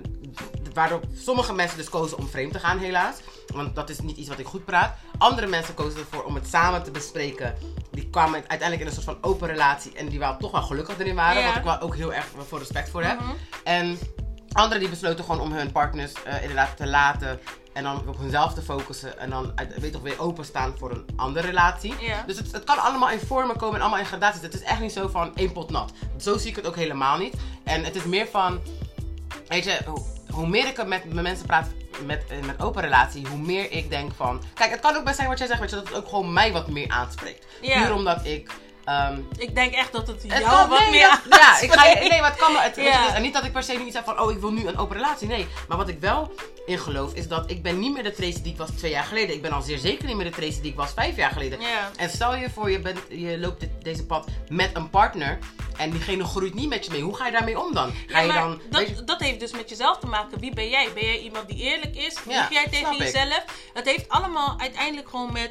[0.74, 3.16] waardoor sommige mensen dus kozen om vreemd te gaan helaas.
[3.54, 4.96] Want dat is niet iets wat ik goed praat.
[5.18, 7.54] Andere mensen kozen ervoor om het samen te bespreken.
[7.90, 9.92] Die kwamen uiteindelijk in een soort van open relatie.
[9.92, 11.42] En die wel toch wel gelukkig erin waren.
[11.42, 11.48] Ja.
[11.48, 13.20] Wat ik wel ook heel erg voor respect voor heb.
[13.20, 13.30] Mhm.
[13.64, 13.98] En
[14.52, 17.40] anderen die besloten gewoon om hun partners eh, inderdaad te laten.
[17.72, 19.18] En dan op hunzelf te focussen.
[19.18, 21.94] En dan uit- weet toch weer openstaan voor een andere relatie.
[22.26, 24.42] Dus het, het kan allemaal in vormen komen en allemaal in gradaties.
[24.42, 25.92] Het is echt niet zo van één pot nat.
[26.18, 27.34] Zo zie ik het ook helemaal niet.
[27.64, 28.60] En het is meer van,
[29.48, 31.68] weet je, hoe, hoe meer ik met, met mensen praat
[32.06, 34.42] met, eh, met open relatie, hoe meer ik denk van...
[34.54, 36.32] Kijk, het kan ook best zijn wat jij zegt, weet je, dat het ook gewoon
[36.32, 37.46] mij wat meer aanspreekt.
[37.84, 38.50] Puur omdat ik...
[38.90, 41.72] ehm, Ik denk echt dat het het jou kan, wat nee, meer dat- Ja, ik
[41.72, 42.62] ga nee, maar het kan wel.
[42.62, 43.14] Het, Ja.
[43.14, 44.96] en niet dat ik per se niet zeg van, oh, ik wil nu een open
[44.96, 45.26] relatie.
[45.29, 46.33] Nee, maar wat ik wel
[46.66, 49.05] in geloof is dat ik ben niet meer de Tracy die ik was twee jaar
[49.05, 49.35] geleden.
[49.35, 51.61] Ik ben al zeer zeker niet meer de Tracy die ik was vijf jaar geleden.
[51.61, 51.90] Ja.
[51.96, 55.38] En stel je voor, je, bent, je loopt dit- deze pad met een partner
[55.76, 57.03] en diegene groeit niet met je mee.
[57.03, 57.92] Hoe ga je daarmee om dan?
[58.07, 58.50] Ga Ja, je dan...
[58.81, 60.38] je- dat, dat heeft dus met jezelf te maken.
[60.40, 60.88] Wie ben jij?
[60.94, 62.16] Ben jij iemand die eerlijk is?
[62.24, 63.44] Lieg jij tegen jezelf?
[63.72, 65.50] Het heeft allemaal uiteindelijk gewoon met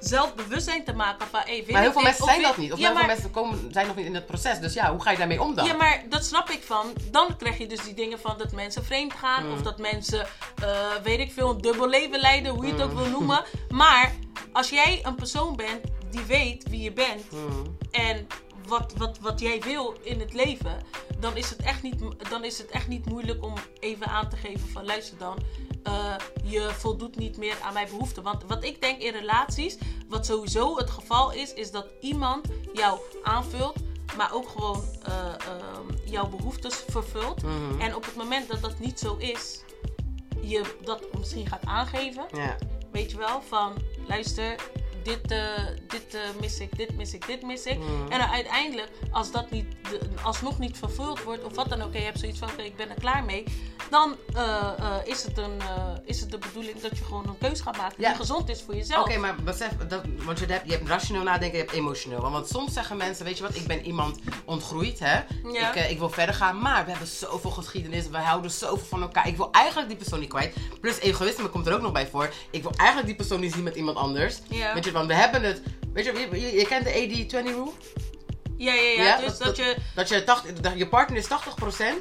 [0.00, 1.40] zelfbewustzijn te maken van...
[1.44, 2.72] Hey, Maar heel veel mensen zijn dat niet.
[2.72, 4.58] Of Ja, heel veel mensen komen, zijn nog niet in het proces.
[4.58, 5.66] Dus ja, hoe ga je daarmee om dan?
[5.66, 6.92] Ja, maar dat snap ik van.
[7.10, 9.46] Dan krijg je dus die dingen van dat mensen vreemd gaan.
[9.46, 9.52] Mm.
[9.52, 10.26] Of dat mensen,
[10.62, 10.68] eh,
[11.02, 12.52] weet ik veel, een dubbel leven leiden.
[12.52, 13.44] Hoe je het ook wil noemen.
[13.68, 14.12] Maar
[14.52, 17.22] als jij een persoon bent die weet wie je bent.
[17.30, 17.76] Hmm.
[17.90, 18.26] En
[18.68, 20.78] wat, wat, wat jij wil in het leven.
[21.20, 22.00] Dan is, het echt niet,
[22.30, 25.38] dan is het echt niet moeilijk om even aan te geven van luister dan.
[25.82, 28.22] eh, je voldoet niet meer aan mijn behoeften.
[28.22, 29.78] Want wat ik denk in relaties,
[30.08, 33.76] wat sowieso het geval is, is dat iemand jou aanvult,
[34.16, 37.42] maar ook gewoon eh, ehm, jouw behoeftes vervult.
[37.42, 37.80] Mhm.
[37.80, 39.62] En op het moment dat dat niet zo is,
[40.40, 42.26] je dat misschien gaat aangeven,
[42.92, 43.72] weet je wel, van
[44.08, 44.54] luister,
[45.08, 45.38] dit, eh,
[45.88, 47.78] dit eh, mis ik, dit mis ik, dit mis ik.
[47.78, 48.12] Mhm.
[48.12, 49.66] En dan uiteindelijk, als dat niet,
[50.22, 52.88] alsnog niet vervuld wordt, of wat dan ook, je hebt zoiets van, oké, ik ben
[52.88, 53.44] er klaar mee,
[53.90, 54.72] dan eh,
[55.04, 55.60] is, het een,
[56.04, 58.08] is het de bedoeling dat je gewoon een keus gaat maken Ja.
[58.08, 59.06] die gezond is voor jezelf.
[59.06, 62.20] Oké, maar besef, dat, want je hebt, je hebt rationeel nadenken, je hebt emotioneel.
[62.20, 65.20] Want, want soms zeggen mensen, weet je wat, ik ben iemand ontgroeid, hè.
[65.52, 65.74] Ja.
[65.74, 69.28] Ik, ik wil verder gaan, maar we hebben zoveel geschiedenis, we houden zoveel van elkaar.
[69.28, 70.54] Ik wil eigenlijk die persoon niet kwijt.
[70.80, 72.30] Plus egoïsme komt er ook nog bij voor.
[72.50, 74.38] Ik wil eigenlijk die persoon niet zien met iemand anders.
[74.48, 74.74] Ja.
[74.74, 77.70] Weet je, we hebben het, weet je, je, je, je kent de 80-20 rule?
[78.56, 79.02] Ja, ja, ja.
[79.02, 79.76] Ja, dus dat- dat, je...
[79.94, 81.28] Dat je, 80, dat je partner is 80%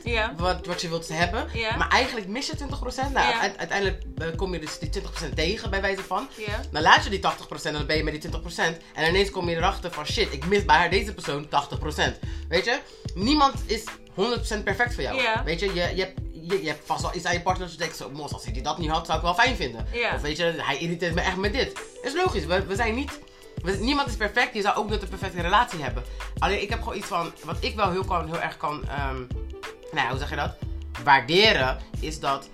[0.03, 0.33] Ja.
[0.37, 1.47] wat, wat je wilt hebben.
[1.53, 1.75] Ja.
[1.75, 3.11] Maar eigenlijk mis je 20%.
[3.13, 6.27] Nou, uiteindelijk eh, kom je dus die 20% tegen, bij wijze van.
[6.47, 6.59] Ja.
[6.71, 8.77] Dan laat je die 80% en dan ben je met die 20%.
[8.93, 12.19] En ineens kom je erachter van shit, ik mis bij haar deze persoon 80%.
[12.49, 12.79] Weet je?
[13.15, 15.21] Niemand is 100% perfect voor jou.
[15.21, 15.43] Ja.
[15.43, 15.65] Weet je?
[15.73, 17.97] Je, je, hebt, je, je hebt vast wel iets aan je partner dat je denkt,
[17.97, 19.87] zo, mos, als hij dat niet had, zou ik wel fijn vinden.
[19.93, 20.15] Ja.
[20.15, 21.79] Of weet je, hij irriteert me echt met dit.
[22.01, 23.19] Is logisch, we, we zijn niet...
[23.63, 26.03] we- niemand is perfect, je zou ook nooit een perfecte relatie hebben.
[26.37, 29.17] Alleen ik heb gewoon iets van, wat ik wel heel, kan, heel erg kan, ehm,
[29.91, 30.55] nou ja, hoe zeg je dat?
[31.03, 32.49] Waarderen, is dat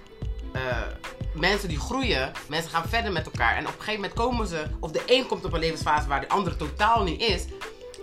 [0.53, 0.61] eh,
[1.33, 3.55] mensen die groeien, mensen gaan verder met elkaar.
[3.55, 6.21] En op een gegeven moment komen ze, of de een komt op een levensfase waar
[6.21, 7.45] de andere totaal niet is.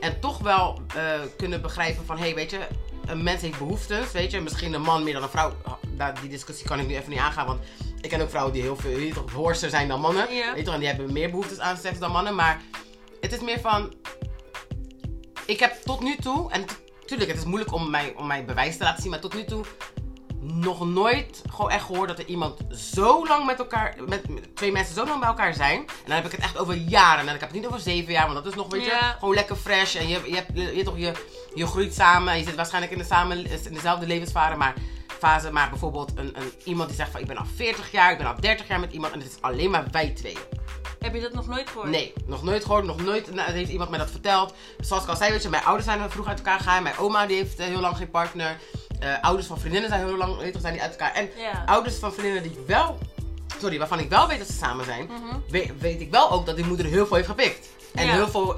[0.01, 1.03] En toch wel eh,
[1.37, 2.59] kunnen begrijpen van, hé, hey, weet je,
[3.11, 4.41] een mens heeft behoeftes, weet je.
[4.41, 5.53] Misschien een man meer dan een vrouw.
[5.63, 7.61] Ah, die discussie kan ik nu even niet aangaan, want
[8.01, 10.35] ik ken ook vrouwen die heel veel, heel toch, hoorster zijn dan mannen.
[10.35, 10.49] Ja.
[10.49, 12.35] Weet je toch, en die hebben meer behoeftes aan seks dan mannen.
[12.35, 12.61] Maar
[13.21, 13.95] het is meer van,
[15.47, 16.65] ik heb tot nu toe, en
[17.07, 19.45] tuurlijk, het is moeilijk om mij, om mij bewijs te laten zien, maar tot nu
[19.45, 19.65] toe
[20.41, 24.73] nog nooit gewoon echt gehoord dat er iemand zo lang met elkaar, met, met twee
[24.73, 25.79] mensen zo lang bij elkaar zijn.
[25.79, 27.29] En dan heb ik het echt over jaren.
[27.29, 29.17] En ik heb het niet over zeven jaar, want dat is nog, weet je, Ja.
[29.19, 29.95] gewoon lekker fresh.
[29.95, 31.13] En je, je, hebt, je, je, toch, je,
[31.55, 34.57] je groeit samen en je zit waarschijnlijk in, de samen, in dezelfde levensfase.
[34.57, 34.75] Maar,
[35.19, 38.19] fase, maar bijvoorbeeld een, een, iemand die zegt van ik ben al 40 jaar, ik
[38.19, 40.37] ben al 30 jaar met iemand en het is alleen maar wij twee.
[40.99, 41.89] Heb je dat nog nooit gehoord?
[41.89, 44.55] Nee, nog nooit gehoord, nog nooit nou, heeft iemand mij dat verteld.
[44.81, 46.83] Zoals ik al zei, weet je, mijn ouders zijn vroeg uit elkaar gegaan.
[46.83, 48.59] Mijn oma die heeft eh, heel lang geen partner.
[49.01, 51.13] Eh, ouders van vriendinnen zijn heel lang weet zijn die uit elkaar.
[51.15, 51.31] En
[51.67, 52.99] ouders van vriendinnen die wel,
[53.61, 55.37] sorry, waarvan ik wel weet dat ze samen zijn, Mhm.
[55.49, 57.69] weet, weet ik wel ook dat die moeder heel veel heeft gepikt.
[57.95, 58.13] En Ja.
[58.13, 58.57] heel veel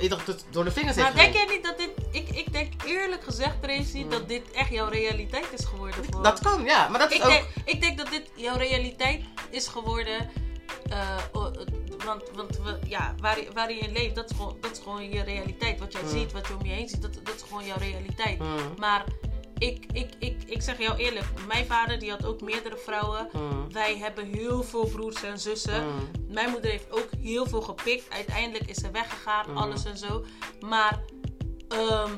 [0.51, 1.47] door de vingers Maar heeft denk genomen.
[1.47, 1.91] jij niet dat dit...
[2.29, 6.05] Ik, ik denk eerlijk gezegd, Tracy, dat dit echt jouw realiteit is geworden.
[6.11, 6.23] Voor...
[6.23, 6.89] Dat kan, ja.
[6.89, 7.31] Maar dat is ik, ook...
[7.31, 10.31] denk, ik denk dat dit jouw realiteit is geworden.
[10.91, 11.17] eh,
[12.05, 14.79] want want we, ja, waar, je- waar je in leeft, dat is, gewoon, dat is
[14.83, 15.79] gewoon je realiteit.
[15.81, 16.11] Wat jij Hmm.
[16.11, 18.39] ziet, wat je om je heen ziet, dat, dat is gewoon jouw realiteit.
[18.39, 18.75] Hmm.
[18.79, 19.05] Maar
[19.63, 23.29] ik, ik, ik, ik zeg jou eerlijk, mijn vader die had ook meerdere vrouwen.
[23.33, 23.73] Hmm.
[23.73, 25.83] Wij hebben heel veel broers en zussen.
[25.83, 26.11] Hmm.
[26.29, 28.11] Mijn moeder heeft ook heel veel gepikt.
[28.15, 29.59] Uiteindelijk is ze weggegaan, Mhm.
[29.59, 30.25] alles en zo.
[30.61, 31.01] Maar
[31.69, 32.11] ehm,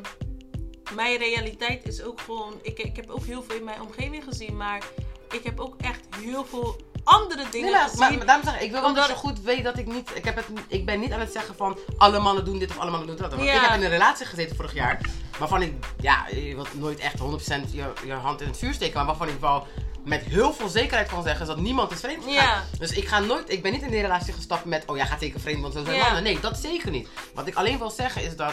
[0.95, 2.55] mijn realiteit is ook gewoon.
[2.63, 4.85] Ik, ik heb ook heel veel in mijn omgeving gezien, maar
[5.31, 7.99] ik heb ook echt heel veel andere dingen Nee, maar, gezien.
[7.99, 10.11] maar, maar daarom zeg ik, ik wil wel dat je goed weet dat ik niet,
[10.15, 12.79] ik, heb het, ik ben niet aan het zeggen van alle mannen doen dit of
[12.79, 13.31] alle mannen doen dat.
[13.31, 13.55] Want Ja.
[13.55, 15.01] ik heb in een relatie gezeten vorig jaar,
[15.39, 17.23] waarvan ik, ja, je wilt nooit echt 100%
[17.71, 19.67] je, je hand in het vuur steken, maar waarvan ik wel
[20.05, 22.45] met heel veel zekerheid kan zeggen is dat niemand is vreemd gegaan.
[22.47, 22.63] Ja.
[22.79, 25.21] Dus ik ga nooit, ik ben niet in die relatie gestapt met, oh jij gaat
[25.21, 26.03] zeker vreemd, want zo zijn Ja.
[26.05, 26.23] mannen.
[26.23, 27.09] Nee, dat zeker niet.
[27.35, 28.53] Wat ik alleen wil zeggen is dat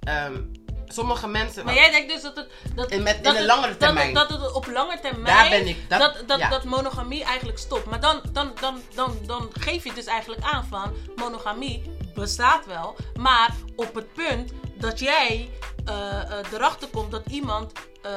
[0.00, 0.32] ehm,
[0.92, 1.64] sommige mensen...
[1.64, 2.48] Maar jij denkt dus dat het.
[2.74, 4.14] Dat, In met- in dat de het- langere dat- termijn.
[4.14, 5.24] Dat, het op lange termijn.
[5.36, 6.48] Daar ben ik, dat- Dat, dat, ja.
[6.48, 7.84] dat monogamie eigenlijk stopt.
[7.84, 10.92] Maar dan, dan, dan, dan, dan geef je dus eigenlijk aan van.
[11.16, 11.82] Monogamie
[12.14, 12.96] bestaat wel.
[13.14, 15.50] Maar op het punt dat jij
[15.84, 17.72] eh, eh, erachter komt dat iemand.
[18.02, 18.12] eh,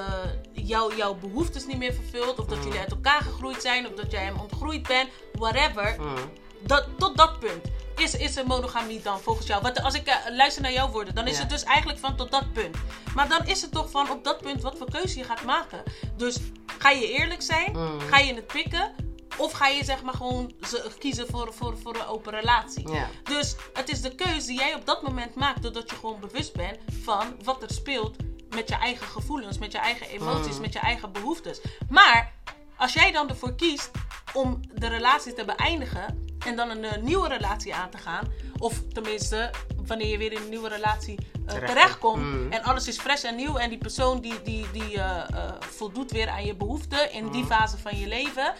[0.54, 2.64] jou, jouw behoeftes niet meer vervult, of dat Mm.
[2.64, 5.96] jullie uit elkaar gegroeid zijn, of dat jij hem ontgroeid bent, whatever.
[6.00, 6.16] Mm.
[6.60, 9.62] Dat, tot dat punt is, is er monogamie dan volgens jou.
[9.62, 11.40] Want als ik eh, luister naar jouw woorden, dan is Ja.
[11.42, 12.78] het dus eigenlijk van tot dat punt.
[13.16, 15.84] Maar dan is het toch van op dat punt wat voor keuze je gaat maken.
[16.18, 16.38] Dus
[16.78, 17.72] ga je eerlijk zijn?
[17.72, 18.00] Mm.
[18.00, 18.92] Ga je het pikken?
[19.38, 22.92] Of ga je zeg maar gewoon ze- kiezen voor, voor, voor een open relatie?
[22.92, 23.08] Ja.
[23.24, 26.54] Dus het is de keuze die jij op dat moment maakt, doordat je gewoon bewust
[26.54, 28.16] bent van wat er speelt
[28.50, 30.62] met je eigen gevoelens, met je eigen emoties, Mm.
[30.62, 31.62] met je eigen behoeftes.
[31.90, 32.34] Maar
[32.78, 33.92] als jij dan ervoor kiest
[34.34, 38.28] om de relatie te beëindigen, en dan een eh, nieuwe relatie aan te gaan.
[38.58, 39.52] Of tenminste,
[39.86, 41.74] wanneer je weer in een nieuwe relatie eh, Terecht.
[41.74, 42.24] terechtkomt.
[42.24, 42.52] Mm.
[42.52, 43.58] En alles is fris en nieuw.
[43.58, 47.78] En die persoon die, die, die eh, voldoet weer aan je behoeften in die fase
[47.78, 48.54] van je leven.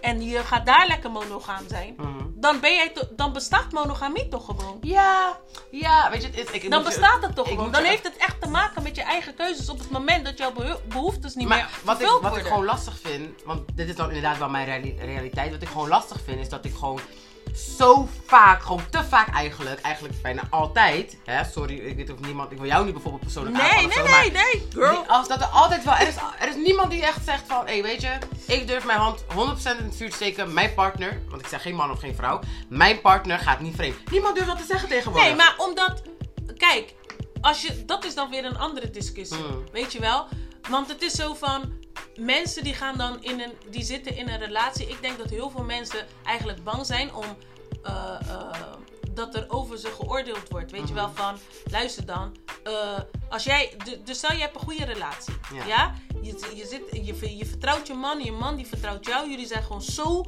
[0.00, 1.94] En je gaat daar lekker monogaam zijn.
[1.96, 2.26] Mhm.
[2.40, 4.78] Dan, ben jij to- dan bestaat monogamie toch gewoon.
[4.80, 5.36] Ja,
[5.70, 7.70] ja, weet je, ik, ik Dan je- bestaat het toch gewoon.
[7.72, 10.38] Dan je- heeft het echt te maken met je eigen keuzes op het moment dat
[10.38, 13.88] jouw beho- behoeftes niet Maar meer wat ik, wat ik gewoon lastig vind, want dit
[13.88, 15.50] is dan inderdaad wel mijn reali- realiteit.
[15.52, 17.00] Wat ik gewoon lastig vind, is dat ik gewoon
[17.78, 22.52] zo vaak, gewoon te vaak eigenlijk, eigenlijk bijna altijd, hè, sorry, ik weet of niemand,
[22.52, 24.90] ik wil jou niet bijvoorbeeld persoonlijk Nee, aanvallen nee, zo, maar nee, nee, girl.
[25.02, 27.66] die- als dat er altijd wel, er is, er is niemand die echt zegt van,
[27.66, 30.74] hé, hey, weet je, ik durf mijn hand 100% in het vuur te steken, mijn
[30.74, 34.10] partner, want ik zeg geen man of geen vrouw, mijn partner gaat niet vreemd.
[34.10, 35.28] Niemand durft dat te zeggen tegenwoordig.
[35.28, 36.02] Nee, maar omdat...
[36.56, 36.94] Kijk,
[37.40, 39.38] als je, dat is dan weer een andere discussie.
[39.38, 39.64] Mm.
[39.72, 40.26] Weet je wel?
[40.70, 41.72] Want het is zo van...
[42.16, 43.52] Mensen die gaan dan in een...
[43.70, 44.88] Die zitten in een relatie.
[44.88, 47.24] Ik denk dat heel veel mensen eigenlijk bang zijn om...
[47.82, 48.50] eh, eh,
[49.10, 50.70] dat er over ze geoordeeld wordt.
[50.70, 51.16] Weet je wel Mhm.
[51.16, 51.38] van...
[51.70, 52.36] Luister dan.
[52.64, 53.76] eh, als jij...
[54.04, 55.34] Dus stel je hebt een goede relatie.
[55.54, 55.64] Ja.
[55.64, 55.94] Ja?
[56.22, 58.24] Je, je, zit, je, je vertrouwt je man.
[58.24, 59.30] Je man die vertrouwt jou.
[59.30, 60.24] Jullie zijn gewoon zo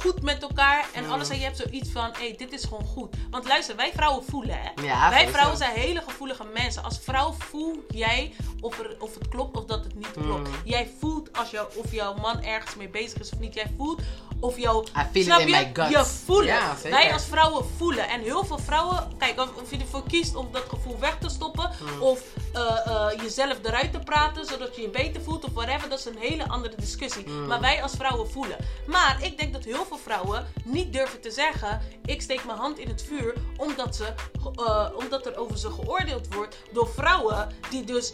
[0.00, 0.86] goed met elkaar.
[0.94, 1.12] En Mhm.
[1.12, 1.28] alles.
[1.28, 2.10] En je hebt zoiets van...
[2.12, 3.14] Hé, hey, dit is gewoon goed.
[3.30, 4.82] Want luister, wij vrouwen voelen hè.
[4.82, 6.84] Ja, Wij vrouwen zijn hele gevoelige mensen.
[6.84, 10.48] Als vrouw voel jij of, er, of het klopt of dat het niet klopt.
[10.48, 10.54] Mm.
[10.64, 13.54] Jij voelt als jou, of jouw man ergens mee bezig is of niet.
[13.54, 14.00] Jij voelt
[14.40, 14.84] of jouw...
[15.14, 15.86] I snap in je?
[15.90, 16.76] Je voelt Ja.
[16.82, 18.08] Wij als vrouwen voelen.
[18.08, 19.12] En heel veel vrouwen...
[19.18, 21.70] Kijk, of, of je ervoor kiest om dat gevoel weg te stoppen.
[21.80, 22.02] Mm.
[22.02, 22.20] Of
[22.52, 25.88] eh, eh, jezelf eruit te praten zodat je je beter voelt of whatever.
[25.88, 27.28] Dat is een hele andere discussie.
[27.28, 27.46] Mm.
[27.46, 28.56] Maar wij als vrouwen voelen.
[28.86, 31.80] Maar ik denk dat heel veel vrouwen niet durven te zeggen...
[32.04, 34.12] Ik steek mijn hand in het vuur omdat, ze,
[34.56, 38.12] eh, omdat er over ze geoordeeld wordt door vrouwen die dus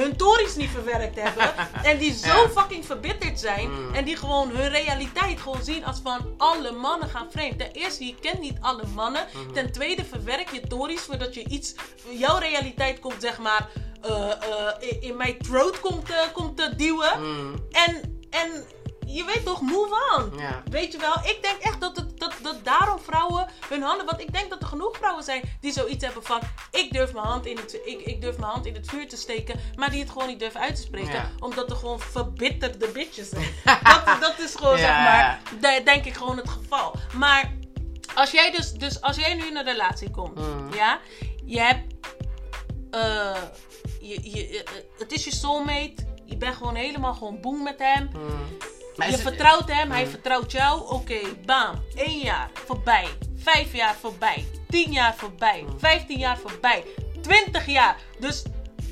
[0.00, 1.54] hun tories niet verwerkt hebben.
[1.90, 3.70] en die zo fucking verbitterd zijn.
[3.70, 3.94] Mm.
[3.94, 7.58] En die gewoon hun realiteit gewoon zien als van alle mannen gaan vreemd.
[7.58, 9.26] Ten eerste, je kent niet alle mannen.
[9.32, 9.52] Mhm.
[9.52, 11.74] Ten tweede, verwerk je tories voordat je iets...
[12.10, 13.68] Jouw realiteit komt zeg maar...
[14.02, 14.36] eh, eh,
[14.78, 17.20] in- in mijn throat komt, eh, komt te duwen.
[17.22, 18.64] Mm, En, en
[19.12, 20.38] je weet toch, move on.
[20.38, 20.62] ja.
[20.70, 24.06] Weet je wel, ik denk echt dat, het, dat, dat daarom vrouwen hun handen.
[24.06, 26.40] Want ik denk dat er genoeg vrouwen zijn die zoiets hebben van.
[26.70, 29.16] Ik durf mijn hand in het, ik, ik durf mijn hand in het vuur te
[29.16, 29.60] steken.
[29.76, 31.12] Maar die het gewoon niet durven uit te spreken.
[31.12, 31.30] Ja.
[31.38, 33.54] Omdat er gewoon verbitterde bitches zijn.
[34.04, 35.40] dat, dat is gewoon, Ja, zeg maar,
[35.76, 36.94] de- denk ik gewoon het geval.
[37.14, 37.52] Maar
[38.14, 40.72] als jij dus, dus als jij nu in een relatie komt, Mm.
[40.74, 41.00] ja,
[41.44, 41.94] je hebt.
[42.90, 43.36] eh,
[44.00, 45.94] je, je, eh, het is je soulmate.
[46.24, 48.10] Je bent gewoon helemaal gewoon boem met hem.
[48.12, 48.56] Mm.
[48.96, 50.90] Je vertrouwt hem, hij vertrouwt jou.
[50.90, 51.84] Oké, bam.
[51.94, 53.06] 1 jaar voorbij.
[53.36, 54.44] 5 jaar voorbij.
[54.68, 55.64] 10 jaar voorbij.
[55.78, 56.84] 15 jaar voorbij.
[57.22, 57.96] 20 jaar.
[58.18, 58.42] Dus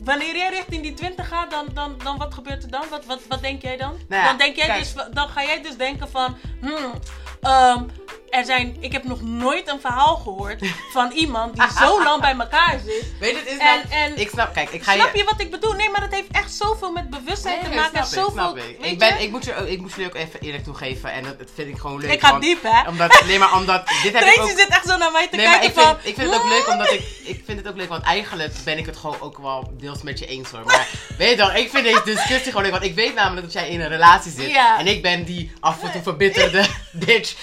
[0.04, 2.84] wanneer jij richting die 20 gaat, dan, dan, dan wat gebeurt er dan?
[2.90, 3.98] Wat, wat, wat denk jij dan?
[4.08, 4.78] Nou ja, dan, denk jij kijk.
[4.78, 6.36] dus, dan ga jij dus denken van...
[6.60, 6.92] Hmm,
[7.40, 7.82] ehm,
[8.30, 12.34] er zijn, ik heb nog nooit een verhaal gehoord van iemand die zo lang bij
[12.38, 13.04] elkaar zit.
[13.20, 15.50] Weet het is En- nou- en- ik snap, kijk, ik ga Snap je wat ik
[15.50, 15.72] bedoel?
[15.72, 17.98] Nee, maar dat heeft echt zoveel met bewustzijn Nee, te maken.
[18.00, 18.76] en snap ik, zoveel, snap ik.
[18.80, 21.48] Ik, ben, ik, moet je, ik moest jullie ook even eerlijk toegeven en dat, dat
[21.54, 22.12] vind ik gewoon leuk.
[22.12, 22.88] Ik ga want- diep, hè?
[22.88, 24.48] Omdat, nee, maar omdat, dit heb ik ook...
[24.48, 26.10] zit echt zo naar mij te Nee, maar kijken ik vind, van...
[26.10, 28.78] ik vind het ook leuk omdat ik, ik vind het ook leuk, want eigenlijk ben
[28.78, 30.64] ik het gewoon ook wel deels met je eens hoor.
[30.64, 33.52] Maar weet je toch, ik vind deze discussie gewoon leuk, want ik weet namelijk dat
[33.52, 34.50] jij in een relatie zit.
[34.50, 34.78] Ja.
[34.78, 37.34] En ik ben die af en toe verbitterde bitch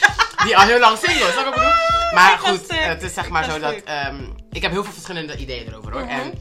[0.44, 1.34] die al heel lang single is.
[1.34, 2.14] Snap je wat ik bedoel?
[2.14, 4.94] Maar Ik ga goed, het is zeg maar zo dat, ehm, ik heb heel veel
[4.94, 6.02] verschillende ideeën erover hoor.
[6.02, 6.10] Mhm.
[6.12, 6.34] En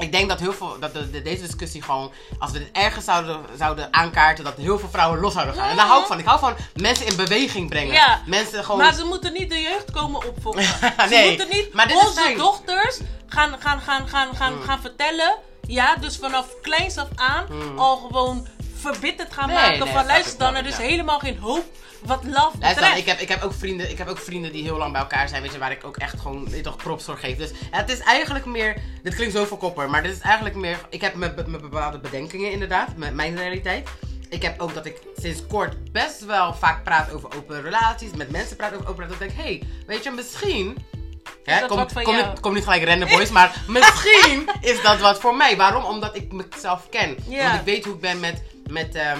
[0.00, 3.04] ik denk dat heel veel, dat de, de- deze discussie gewoon, als we dit ergens
[3.04, 5.68] zouden, zouden aankaarten, dat heel veel vrouwen los zouden gaan.
[5.70, 6.18] En daar hou ik van.
[6.18, 7.92] Ik hou van mensen in beweging brengen.
[7.92, 8.20] Ja.
[8.26, 8.80] Mensen gewoon...
[8.80, 10.62] Maar ze moeten niet de jeugd komen opfokken.
[11.10, 12.36] Nee, Ze moeten niet maar onze fijn.
[12.36, 14.62] dochters gaan, gaan, gaan, gaan, gaan, Mm.
[14.62, 15.36] gaan vertellen.
[15.66, 17.78] Ja, dus vanaf kleins af aan Mm.
[17.78, 18.46] al gewoon
[18.80, 20.82] verbitterd gaan Nee, maken nee, van luister dan, er is ja.
[20.82, 21.64] helemaal geen hoop
[22.04, 22.96] wat love betreft.
[22.96, 25.28] ik heb, ik, heb ook vrienden, ik heb ook vrienden die heel lang bij elkaar
[25.28, 27.36] zijn, weet je, waar ik ook echt gewoon, weet toch, props voor geef.
[27.36, 31.00] Dus het is eigenlijk meer, dit klinkt zo kopper, maar dit is eigenlijk meer, ik
[31.00, 33.88] heb mijn bepaalde bedenkingen inderdaad, met mijn realiteit.
[34.28, 38.30] Ik heb ook dat ik sinds kort best wel vaak praat over open relaties, met
[38.30, 39.18] mensen praat over open relaties.
[39.18, 40.76] Dat ik denk, hé, hey, weet je, misschien...
[41.44, 45.36] Hè, kom, kom, niet, kom niet gelijk rennen, boys, maar misschien is dat wat voor
[45.36, 45.56] mij.
[45.56, 45.84] Waarom?
[45.84, 47.16] Omdat ik mezelf ken.
[47.28, 47.46] Ja.
[47.46, 49.18] Want ik weet hoe ik ben met, met ehm,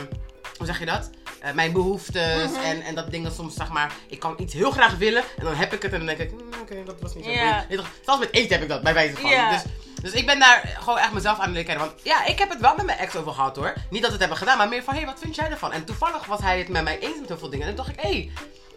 [0.57, 1.11] hoe zeg je dat?
[1.41, 2.61] Eh, mijn behoeftes Mhm.
[2.65, 5.55] en, en dat dingen soms, zeg maar, ik kan iets heel graag willen en dan
[5.55, 7.37] heb ik het en dan denk ik, "Hmm, oké, dat was niet zo Ja.
[7.37, 7.91] boeiend." Weet je toch?
[8.05, 9.31] Zelfs met eten heb ik dat, bij wijze van.
[9.31, 9.63] Dus,
[10.03, 11.87] dus ik ben daar gewoon echt mezelf aan het leren kennen.
[11.87, 13.73] Want ja, ik heb het wel met mijn ex over gehad hoor.
[13.91, 15.73] Niet dat we het hebben gedaan, maar meer van, hé, hey, wat vind jij ervan?
[15.73, 17.67] En toevallig was hij het met mij eens met heel veel dingen.
[17.67, 18.31] En toen dacht ik, hé, hey,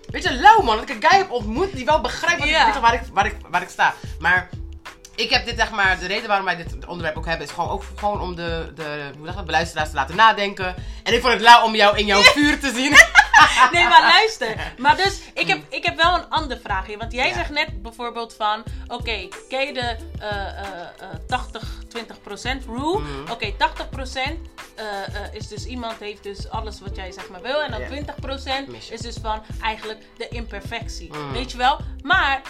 [0.09, 2.81] weet je, lauw man, dat ik een guy heb ontmoet die wel begrijpt wat ik,
[2.81, 3.93] waar, ik, waar, ik, waar ik sta.
[4.19, 4.49] Maar
[5.15, 7.69] ik heb dit, zeg maar, de reden waarom wij dit onderwerp ook hebben, is gewoon
[7.69, 10.75] ook gewoon om de, de hoe dat, beluisteraars te laten nadenken.
[11.03, 12.91] En ik vond het lauw om jou in jouw vuur te zien.
[13.79, 14.73] nee, maar luister.
[14.77, 16.97] Maar dus, ik heb, ik heb wel een andere vraag hier.
[16.97, 17.33] Want jij Ja.
[17.33, 18.63] zegt net bijvoorbeeld van...
[18.87, 20.57] Oké, ken je de eh, eh,
[21.27, 21.41] eh,
[22.61, 22.99] 80-20% rule?
[22.99, 23.31] Mhm.
[23.31, 23.57] Oké, 80%
[24.75, 27.61] eh, eh, is dus iemand heeft dus alles wat jij zeg maar wil.
[27.61, 27.87] En dan Ja.
[27.87, 28.93] 20% Mis je.
[28.93, 31.09] is dus van eigenlijk de imperfectie.
[31.11, 31.31] Mhm.
[31.31, 31.79] Weet je wel?
[32.01, 32.41] Maar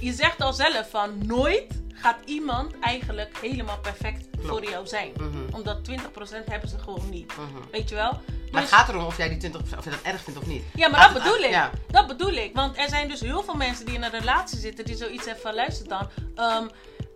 [0.00, 1.64] je zegt al zelf van nooit
[2.02, 5.12] gaat iemand eigenlijk helemaal perfect voor jou zijn.
[5.16, 5.54] Mhm.
[5.54, 7.32] Omdat 20% hebben ze gewoon niet.
[7.36, 7.46] Mhm.
[7.70, 8.12] Weet je wel?
[8.52, 10.46] Maar Dus- het gaat erom of jij die 20% of je dat erg vindt of
[10.46, 10.62] niet.
[10.74, 11.50] ja, maar Gaat dat bedoel ik.
[11.50, 11.70] Ja.
[11.90, 12.54] Dat bedoel ik.
[12.54, 15.42] Want er zijn dus heel veel mensen die in een relatie zitten die zoiets hebben
[15.42, 16.08] van luister dan.
[16.34, 16.66] ehm,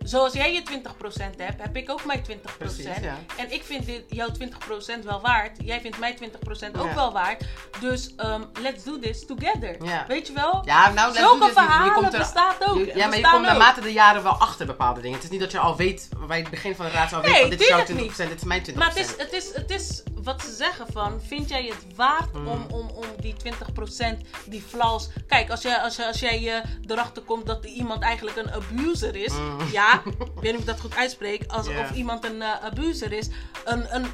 [0.03, 2.57] zoals jij je 20% hebt, heb ik ook mijn 20%.
[2.57, 3.17] Precies, ja.
[3.37, 5.57] En ik vind dit, jouw 20% wel waard.
[5.63, 6.95] Jij vindt mijn 20% ook Ja.
[6.95, 7.43] wel waard.
[7.79, 9.85] Dus ehm, let's do this together.
[9.85, 10.05] Ja.
[10.07, 10.61] Weet je wel?
[10.65, 11.53] Ja, nou, let's Zulke do this.
[11.55, 12.77] Je- je verhalen komt er- bestaat ook.
[12.77, 15.15] je- ja, maar je komt naarmate de jaren wel achter bepaalde dingen.
[15.15, 17.31] Het is niet dat je al weet, bij het begin van de relatie al weet
[17.31, 18.75] Nee, van dit is jouw tuurlijk 20%, dit is mijn 20%.
[18.77, 22.33] Maar het is, het, is, het is wat ze zeggen van, vind jij het waard
[22.33, 22.47] Mm.
[22.47, 25.09] om, om, om die 20% die flaws...
[25.27, 29.15] Kijk, als jij, als, jij- als jij eh, erachter komt dat iemand eigenlijk een abuser
[29.15, 29.31] is...
[29.33, 29.57] Mm.
[29.71, 31.43] Ja, ik weet niet of ik dat goed uitspreek.
[31.47, 31.79] Als, Ja.
[31.81, 33.29] Of iemand een eh, abuser is.
[33.65, 34.05] Een, een,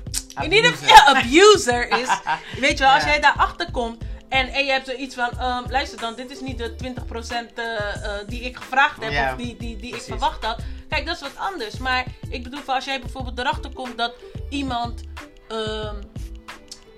[0.42, 2.08] in ieder geval abuser is.
[2.60, 4.04] Weet je wel, als jij daarachter komt...
[4.30, 7.76] En, en je hebt zoiets van, ehm, luister dan, dit is niet de 20% eh,
[8.04, 10.60] eh, die ik gevraagd heb of die, die, die ik verwacht had.
[10.90, 11.78] Kijk, dat is wat anders.
[11.78, 14.14] Maar ik bedoel, als jij bijvoorbeeld erachter komt dat
[14.50, 15.02] iemand.
[15.48, 15.96] ehm,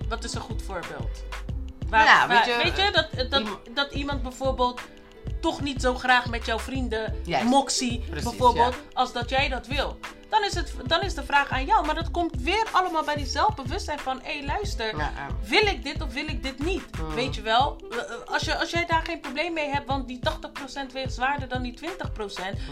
[0.08, 1.22] wat is een goed voorbeeld?
[1.88, 4.80] Waar, Ja, waar- weet je, weet je dat, dat, dat iemand bijvoorbeeld
[5.42, 7.46] toch niet zo graag met jouw vrienden Juist.
[7.46, 9.98] moxie, Precies, bijvoorbeeld, als dat jij dat wil.
[10.28, 11.86] Dan is, het, dan is de vraag aan jou.
[11.86, 15.12] Maar dat komt weer allemaal bij die zelfbewustzijn van, hé hey, luister, Ja,
[15.46, 16.98] wil ik dit of wil ik dit niet?
[17.00, 17.14] Mm.
[17.14, 17.80] Weet je wel?
[17.90, 20.20] Eh, eh, Als, je, als jij daar geen probleem mee hebt, want die
[20.88, 21.84] 80% weegt zwaarder dan die 20%.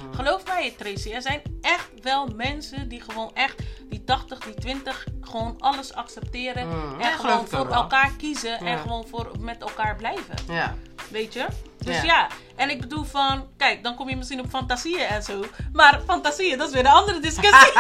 [0.05, 0.15] Mm.
[0.15, 5.07] Geloof mij, Tracy, er zijn echt wel mensen die gewoon echt die 80, die 20,
[5.21, 6.69] gewoon alles accepteren.
[6.69, 7.01] Mm.
[7.01, 10.35] En gewoon voor elkaar kiezen en gewoon voor, met elkaar blijven.
[10.49, 10.75] Ja.
[11.11, 11.47] Weet je?
[11.79, 12.29] Dus Ja.
[12.61, 15.45] En ik bedoel van, kijk, dan kom je misschien op fantasieën en zo.
[15.73, 17.73] Maar fantasieën, dat is weer een andere discussie.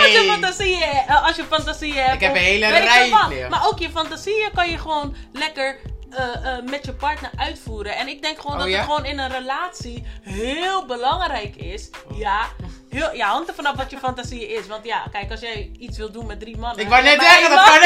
[0.00, 0.26] Als je Hey.
[0.28, 2.14] fantasieën, eh, als je fantasieën hebt.
[2.14, 3.10] Ik heb een hele rij.
[3.50, 5.78] Maar ook je fantasieën kan je gewoon lekker
[6.10, 7.96] eh, eh, met je partner uitvoeren.
[7.96, 8.76] En ik denk gewoon Oh, dat ja?
[8.76, 11.90] het gewoon in een relatie heel belangrijk is.
[12.14, 12.46] Ja,
[12.92, 14.66] heel, ja, hangt er vanaf wat je fantasie is.
[14.66, 16.80] Want ja, kijk, als jij iets wil doen met drie mannen.
[16.84, 17.72] Ik wou net zeggen, dat kan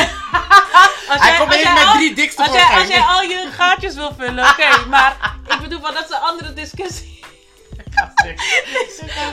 [1.13, 3.01] als Hij jij- komt als even jij met al- drie dikste als jij, als jij
[3.01, 4.85] al je gaatjes wil vullen, oké.
[4.89, 7.15] maar ik bedoel, van, dat is een andere discussie.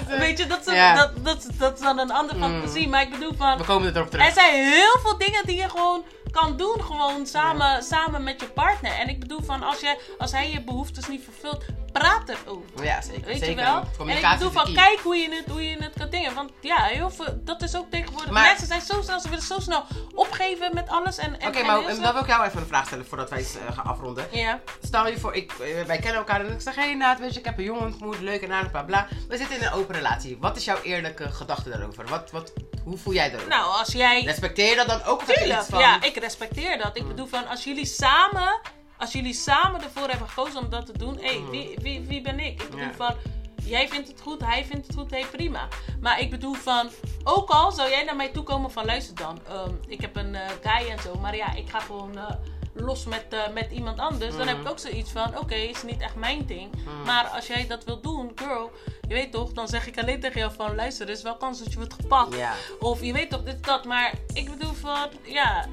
[0.08, 0.96] Weet je, dat is, Ja.
[0.96, 2.44] dat, dat, dat is dan een andere Mm.
[2.44, 2.88] fantasie.
[2.88, 4.26] Maar ik bedoel van, We komen erop terug.
[4.28, 8.48] er zijn heel veel dingen die je gewoon kan doen, gewoon samen, samen met je
[8.48, 8.92] partner.
[8.92, 12.84] En ik bedoel van, als, je, als hij je behoeftes niet vervult, praat erover.
[12.84, 13.26] Ja, zeker.
[13.26, 13.50] Weet zeker.
[13.50, 13.76] je wel?
[13.76, 16.34] En ik Communicatie bedoel van, kijk hoe je het, hoe je het kan dingen.
[16.34, 18.32] Want ja, heel veel, dat is ook tegenwoordig.
[18.32, 19.84] Maar- Mensen zijn zo snel, ze willen zo snel
[20.16, 21.18] opgeven met alles.
[21.18, 23.06] En, en, Oké, en maar heel dan snel- wil ik jou even een vraag stellen
[23.06, 24.28] voordat wij eens, eh, gaan afronden.
[24.32, 24.60] Ja.
[24.84, 27.34] Stel je voor, ik, eh, wij kennen elkaar en ik zeg, hé hey, Naat, weet
[27.34, 29.08] je, ik heb een jongen ontmoet, leuk en aardig, bla bla.
[29.28, 30.38] We zitten in een open relatie.
[30.40, 32.06] Wat is jouw eerlijke gedachte daarover?
[32.08, 32.54] Wat, wat,
[32.84, 33.50] hoe voel jij daarover?
[33.50, 34.22] Nou, als jij...
[34.24, 35.24] Respecteer je dat dan ook?
[35.24, 35.80] Tuurlijk, iets van...
[35.80, 36.98] ja, ik respecteer dat.
[36.98, 38.60] Ik bedoel van, als jullie samen,
[39.04, 42.22] als jullie samen ervoor hebben gekozen om dat te doen, hé, hey, wie, wie, wie
[42.22, 42.62] ben ik?
[42.62, 42.94] Ik bedoel Ja.
[42.94, 43.16] van,
[43.64, 45.68] jij vindt het goed, hij vindt het goed, hé, prima.
[46.02, 46.90] Maar ik bedoel van,
[47.24, 50.36] ook al zou jij naar mij toe komen van, luister dan, ehm, ik heb een
[50.36, 52.30] eh, guy en zo, maar ja, ik ga gewoon eh,
[52.74, 54.36] los met, eh, met iemand anders.
[54.38, 56.72] Dan heb ik ook zoiets van, oké, is niet echt mijn ding.
[57.06, 58.72] Maar als jij dat wil doen, girl,
[59.08, 61.60] je weet toch, dan zeg ik alleen tegen jou van, luister, er is wel kans
[61.60, 62.36] dat je wordt gepakt.
[62.80, 63.86] Of je weet toch, dit, dat.
[63.86, 65.66] Maar ik bedoel van, ja.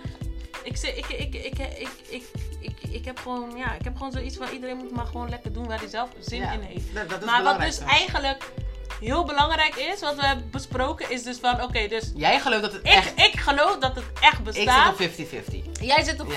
[0.63, 2.25] Ik, ik, ik, ik, ik, ik,
[2.61, 5.53] ik, ik heb gewoon, ja, ik heb gewoon zoiets van iedereen moet maar gewoon lekker
[5.53, 7.25] doen waar hij zelf zin in heeft.
[7.25, 8.53] Maar wat dus eigenlijk
[9.01, 12.13] heel belangrijk is, wat we hebben besproken, is dus van oké, dus.
[12.15, 13.13] Jij gelooft dat het ik, echt.
[13.19, 15.01] Ik geloof dat het echt bestaat.
[15.01, 15.81] Ik zit op 50-50.
[15.81, 16.37] Jij zit op 50-50.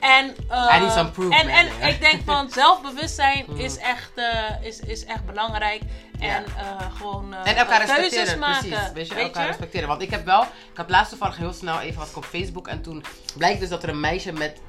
[0.00, 0.34] En,
[0.76, 5.04] I need some proof, en, en ik denk van zelfbewustzijn is, echt, eh, is, is
[5.04, 5.82] echt belangrijk.
[6.18, 8.68] En eh, gewoon eh, En elkaar keuzes respecteren, maken.
[8.68, 8.92] precies.
[8.92, 9.48] Weet je, Weet elkaar je?
[9.48, 9.88] respecteren.
[9.88, 12.82] Want ik heb wel, ik had laatst toevallig heel snel even wat op Facebook en
[12.82, 13.04] toen
[13.36, 14.60] blijkt dus dat er een meisje met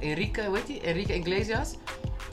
[0.00, 0.80] Enrique, hoe heet die?
[0.80, 1.74] Enrique Iglesias,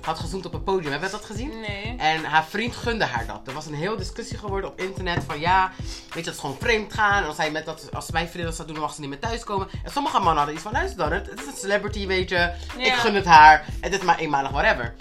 [0.05, 0.91] had gezoend op een podium.
[0.91, 1.59] Heb je dat gezien?
[1.59, 1.95] Nee.
[1.97, 3.41] En haar vriend gunde haar dat.
[3.45, 6.57] Er was een heel discussie geworden op internet van ja, weet je, dat is gewoon
[6.59, 7.23] vreemd gaan.
[7.23, 9.09] En als, hij met dat, als mijn vriendin dat zou doen, dan mag ze niet
[9.09, 9.67] meer thuiskomen.
[9.83, 12.53] En sommige mannen hadden iets van, luister dan, het, het is een celebrity, weet je.
[12.77, 13.65] Ik gun het haar.
[13.79, 14.95] Het is maar eenmalig, whatever.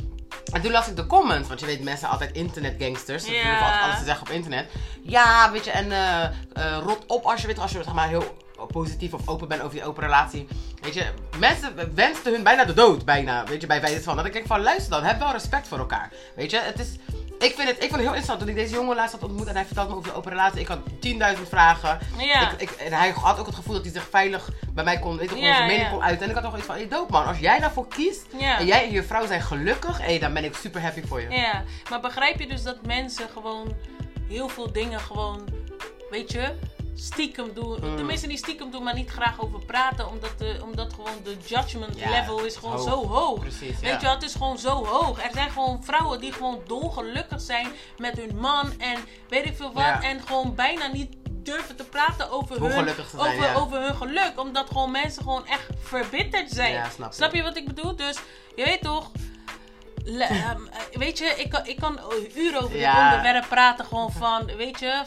[0.53, 3.27] En toen las ik de comments, want je weet mensen altijd internetgangsters.
[3.27, 3.33] Ja.
[3.33, 4.71] durven altijd alles te zeggen op internet.
[5.03, 6.33] Ja, weet je, en eh, eh,
[6.83, 9.77] rot op als je weet, als je zeg maar heel positief of open bent over
[9.77, 10.48] je open relatie.
[10.81, 11.05] Weet je,
[11.38, 14.17] mensen wensten hun bijna de dood, bijna, weet je, bij wijze van.
[14.17, 16.13] Dat ik denk van, luister dan, heb wel respect voor elkaar.
[16.37, 16.88] Weet je, het is,
[17.38, 19.46] ik vind, het, ik vond het heel interessant toen ik deze jongen laatst had ontmoet
[19.46, 20.60] en hij vertelde me over de open relatie.
[20.60, 20.79] Ik had
[21.37, 21.98] 10.000 vragen.
[22.19, 22.50] Ja.
[22.50, 25.17] Ik, ik, en hij had ook het gevoel dat hij zich veilig bij mij kon,
[25.17, 25.92] weet je, gewoon Ja, zijn mening ja.
[25.92, 26.23] kon uiten.
[26.23, 28.85] En ik had toch iets van, hey, dope man, als jij daarvoor kiest en jij
[28.85, 31.31] en je vrouw zijn gelukkig, hey, dan ben ik super happy voor je.
[31.31, 33.75] Ja, maar begrijp je dus dat mensen gewoon
[34.29, 35.48] heel veel dingen gewoon,
[36.10, 36.54] weet je,
[36.95, 37.79] stiekem doen.
[37.83, 37.97] Mm.
[37.97, 40.09] Tenminste, niet stiekem doen, maar niet graag over praten.
[40.09, 42.85] Omdat, de, omdat gewoon de judgment Ja, level is gewoon hoog.
[42.88, 43.38] zo hoog.
[43.40, 43.97] Precies, Weet ja.
[43.97, 45.23] je wel, het is gewoon zo hoog.
[45.23, 47.69] Er zijn gewoon vrouwen die gewoon dolgelukkig zijn
[47.99, 49.83] met hun man en weet ik veel wat.
[49.85, 50.03] Ja.
[50.03, 53.55] En gewoon bijna niet durven te praten over, Hoe hun, zijn, over, ja.
[53.55, 54.33] over hun geluk.
[54.37, 56.73] Omdat gewoon mensen gewoon echt verbitterd zijn.
[56.73, 57.97] Ja, snap je wat ik bedoel?
[57.97, 58.19] Dus
[58.57, 59.11] je weet toch...
[60.05, 62.01] Le- ehm, eh, weet je, ik kan, ik kan
[62.35, 62.93] uren over Ja.
[63.09, 63.85] dit onderwerp praten.
[63.85, 65.03] Gewoon van, weet je,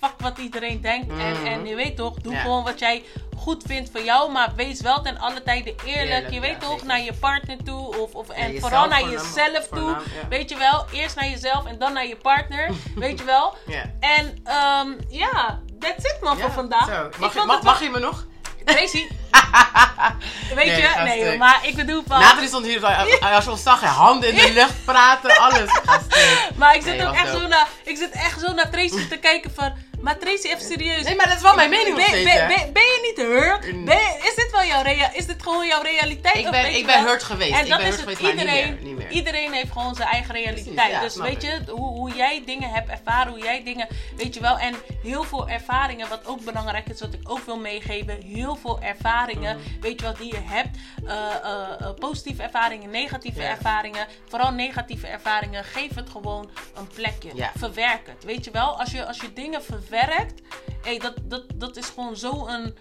[0.00, 1.08] fuck wat iedereen denkt.
[1.10, 1.46] En, Mhm.
[1.46, 2.40] en je weet toch, doe Ja.
[2.40, 3.04] gewoon wat jij
[3.36, 4.30] goed vindt voor jou.
[4.32, 6.08] Maar wees wel ten alle tijde eerlijk.
[6.10, 6.86] Eerlijk, je weet ja, toch, zeker.
[6.86, 7.98] naar je partner toe.
[7.98, 9.88] Of, of, en vooral naar jezelf toe.
[9.90, 10.28] ja.
[10.28, 12.70] Weet je wel, eerst naar jezelf en dan naar je partner.
[12.96, 13.56] weet je wel.
[14.00, 16.86] En ehm, ja, that's it man voor vandaag.
[16.86, 17.08] zo.
[17.18, 18.26] Mag, je, mag, je me nog?
[18.64, 19.06] Tracy.
[20.54, 20.82] Weet Nee, je?
[20.82, 22.20] ga Nee, maar ik bedoel van...
[22.20, 22.84] Nathalie stond hier,
[23.20, 25.70] als je ons zag, handen in de lucht, praten, alles.
[26.56, 29.16] Maar ik zit Nee, ook echt zo naar, ik zit echt zo naar Tracy te
[29.18, 31.02] kijken van, maar Tracy even serieus.
[31.02, 33.84] Nee, maar dat is wel mijn mening ben, steeds, ben, ben, ben je niet hurt?
[33.84, 36.34] Ben je- is dit wel jouw rea is dit gewoon jouw realiteit?
[36.36, 37.52] Ik ben- ik ben hurt geweest.
[37.52, 38.16] En Ik dat ben is hurt het.
[38.18, 38.99] geweest, maar niet iedereen, meer, niet meer.
[39.10, 40.74] Iedereen heeft gewoon zijn eigen realiteit.
[40.74, 41.66] Precies, ja, dus weet ik.
[41.66, 44.58] je, hoe, hoe jij dingen hebt ervaren, hoe jij dingen, weet je wel.
[44.58, 48.22] En heel veel ervaringen, wat ook belangrijk is, wat ik ook wil meegeven.
[48.22, 49.80] Heel veel ervaringen, Mhm.
[49.80, 50.78] weet je wat, die je hebt.
[51.06, 54.06] Eh, eh, eh, positieve ervaringen, negatieve ervaringen.
[54.28, 55.64] Vooral negatieve ervaringen.
[55.64, 57.30] Geef het gewoon een plekje.
[57.34, 57.50] Ja.
[57.56, 58.24] Verwerk het.
[58.24, 60.40] Weet je wel, als je, als je dingen verwerkt,
[60.82, 62.76] hey, dat, dat, dat is gewoon zo een.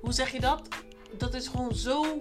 [0.00, 0.68] Hoe zeg je dat?
[1.12, 2.16] Dat is gewoon zo.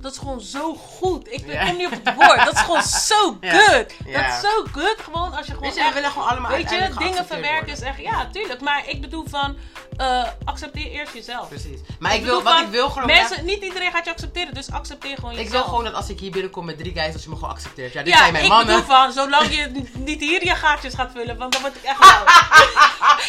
[0.00, 1.32] Dat is gewoon zo goed.
[1.32, 1.64] Ik Ja.
[1.64, 2.44] kom niet op het woord.
[2.44, 3.94] Dat is gewoon zo good.
[4.12, 4.96] Dat is zo good.
[5.04, 5.60] Gewoon als je gewoon.
[5.60, 7.98] Weet je, we echt- willen gewoon allemaal Weet je, dingen verwerken is echt.
[8.00, 8.60] Ja, tuurlijk.
[8.60, 9.56] Maar ik bedoel van.
[9.96, 11.48] eh, accepteer eerst jezelf.
[11.48, 11.80] Precies.
[11.98, 13.06] Maar ik, wil, wat van, ik wil gewoon...
[13.06, 15.52] Mensen, niet iedereen gaat je accepteren, dus accepteer gewoon Ik jezelf.
[15.52, 17.92] wil gewoon dat als ik hier binnenkom met drie guys, dat je me gewoon accepteert.
[17.92, 18.66] Ja, dit ja, zijn mijn ik mannen.
[18.66, 21.98] bedoel van, zolang je niet hier je gaatjes gaat vullen, want dan word ik echt
[21.98, 22.24] lauw.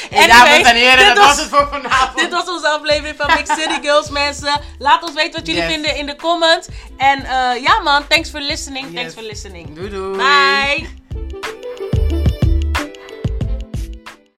[0.10, 2.18] Hey, dames en heren, dit dat was het voor vanavond.
[2.20, 4.62] Dit was onze aflevering van Big City Girls, mensen.
[4.80, 5.72] Laat ons weten wat jullie Yes.
[5.72, 6.57] vinden in de comments.
[6.98, 8.94] En eh, ja man, thanks for listening.
[8.94, 9.76] Thanks for listening.
[9.76, 10.18] Doei doei.
[10.18, 10.97] Bye.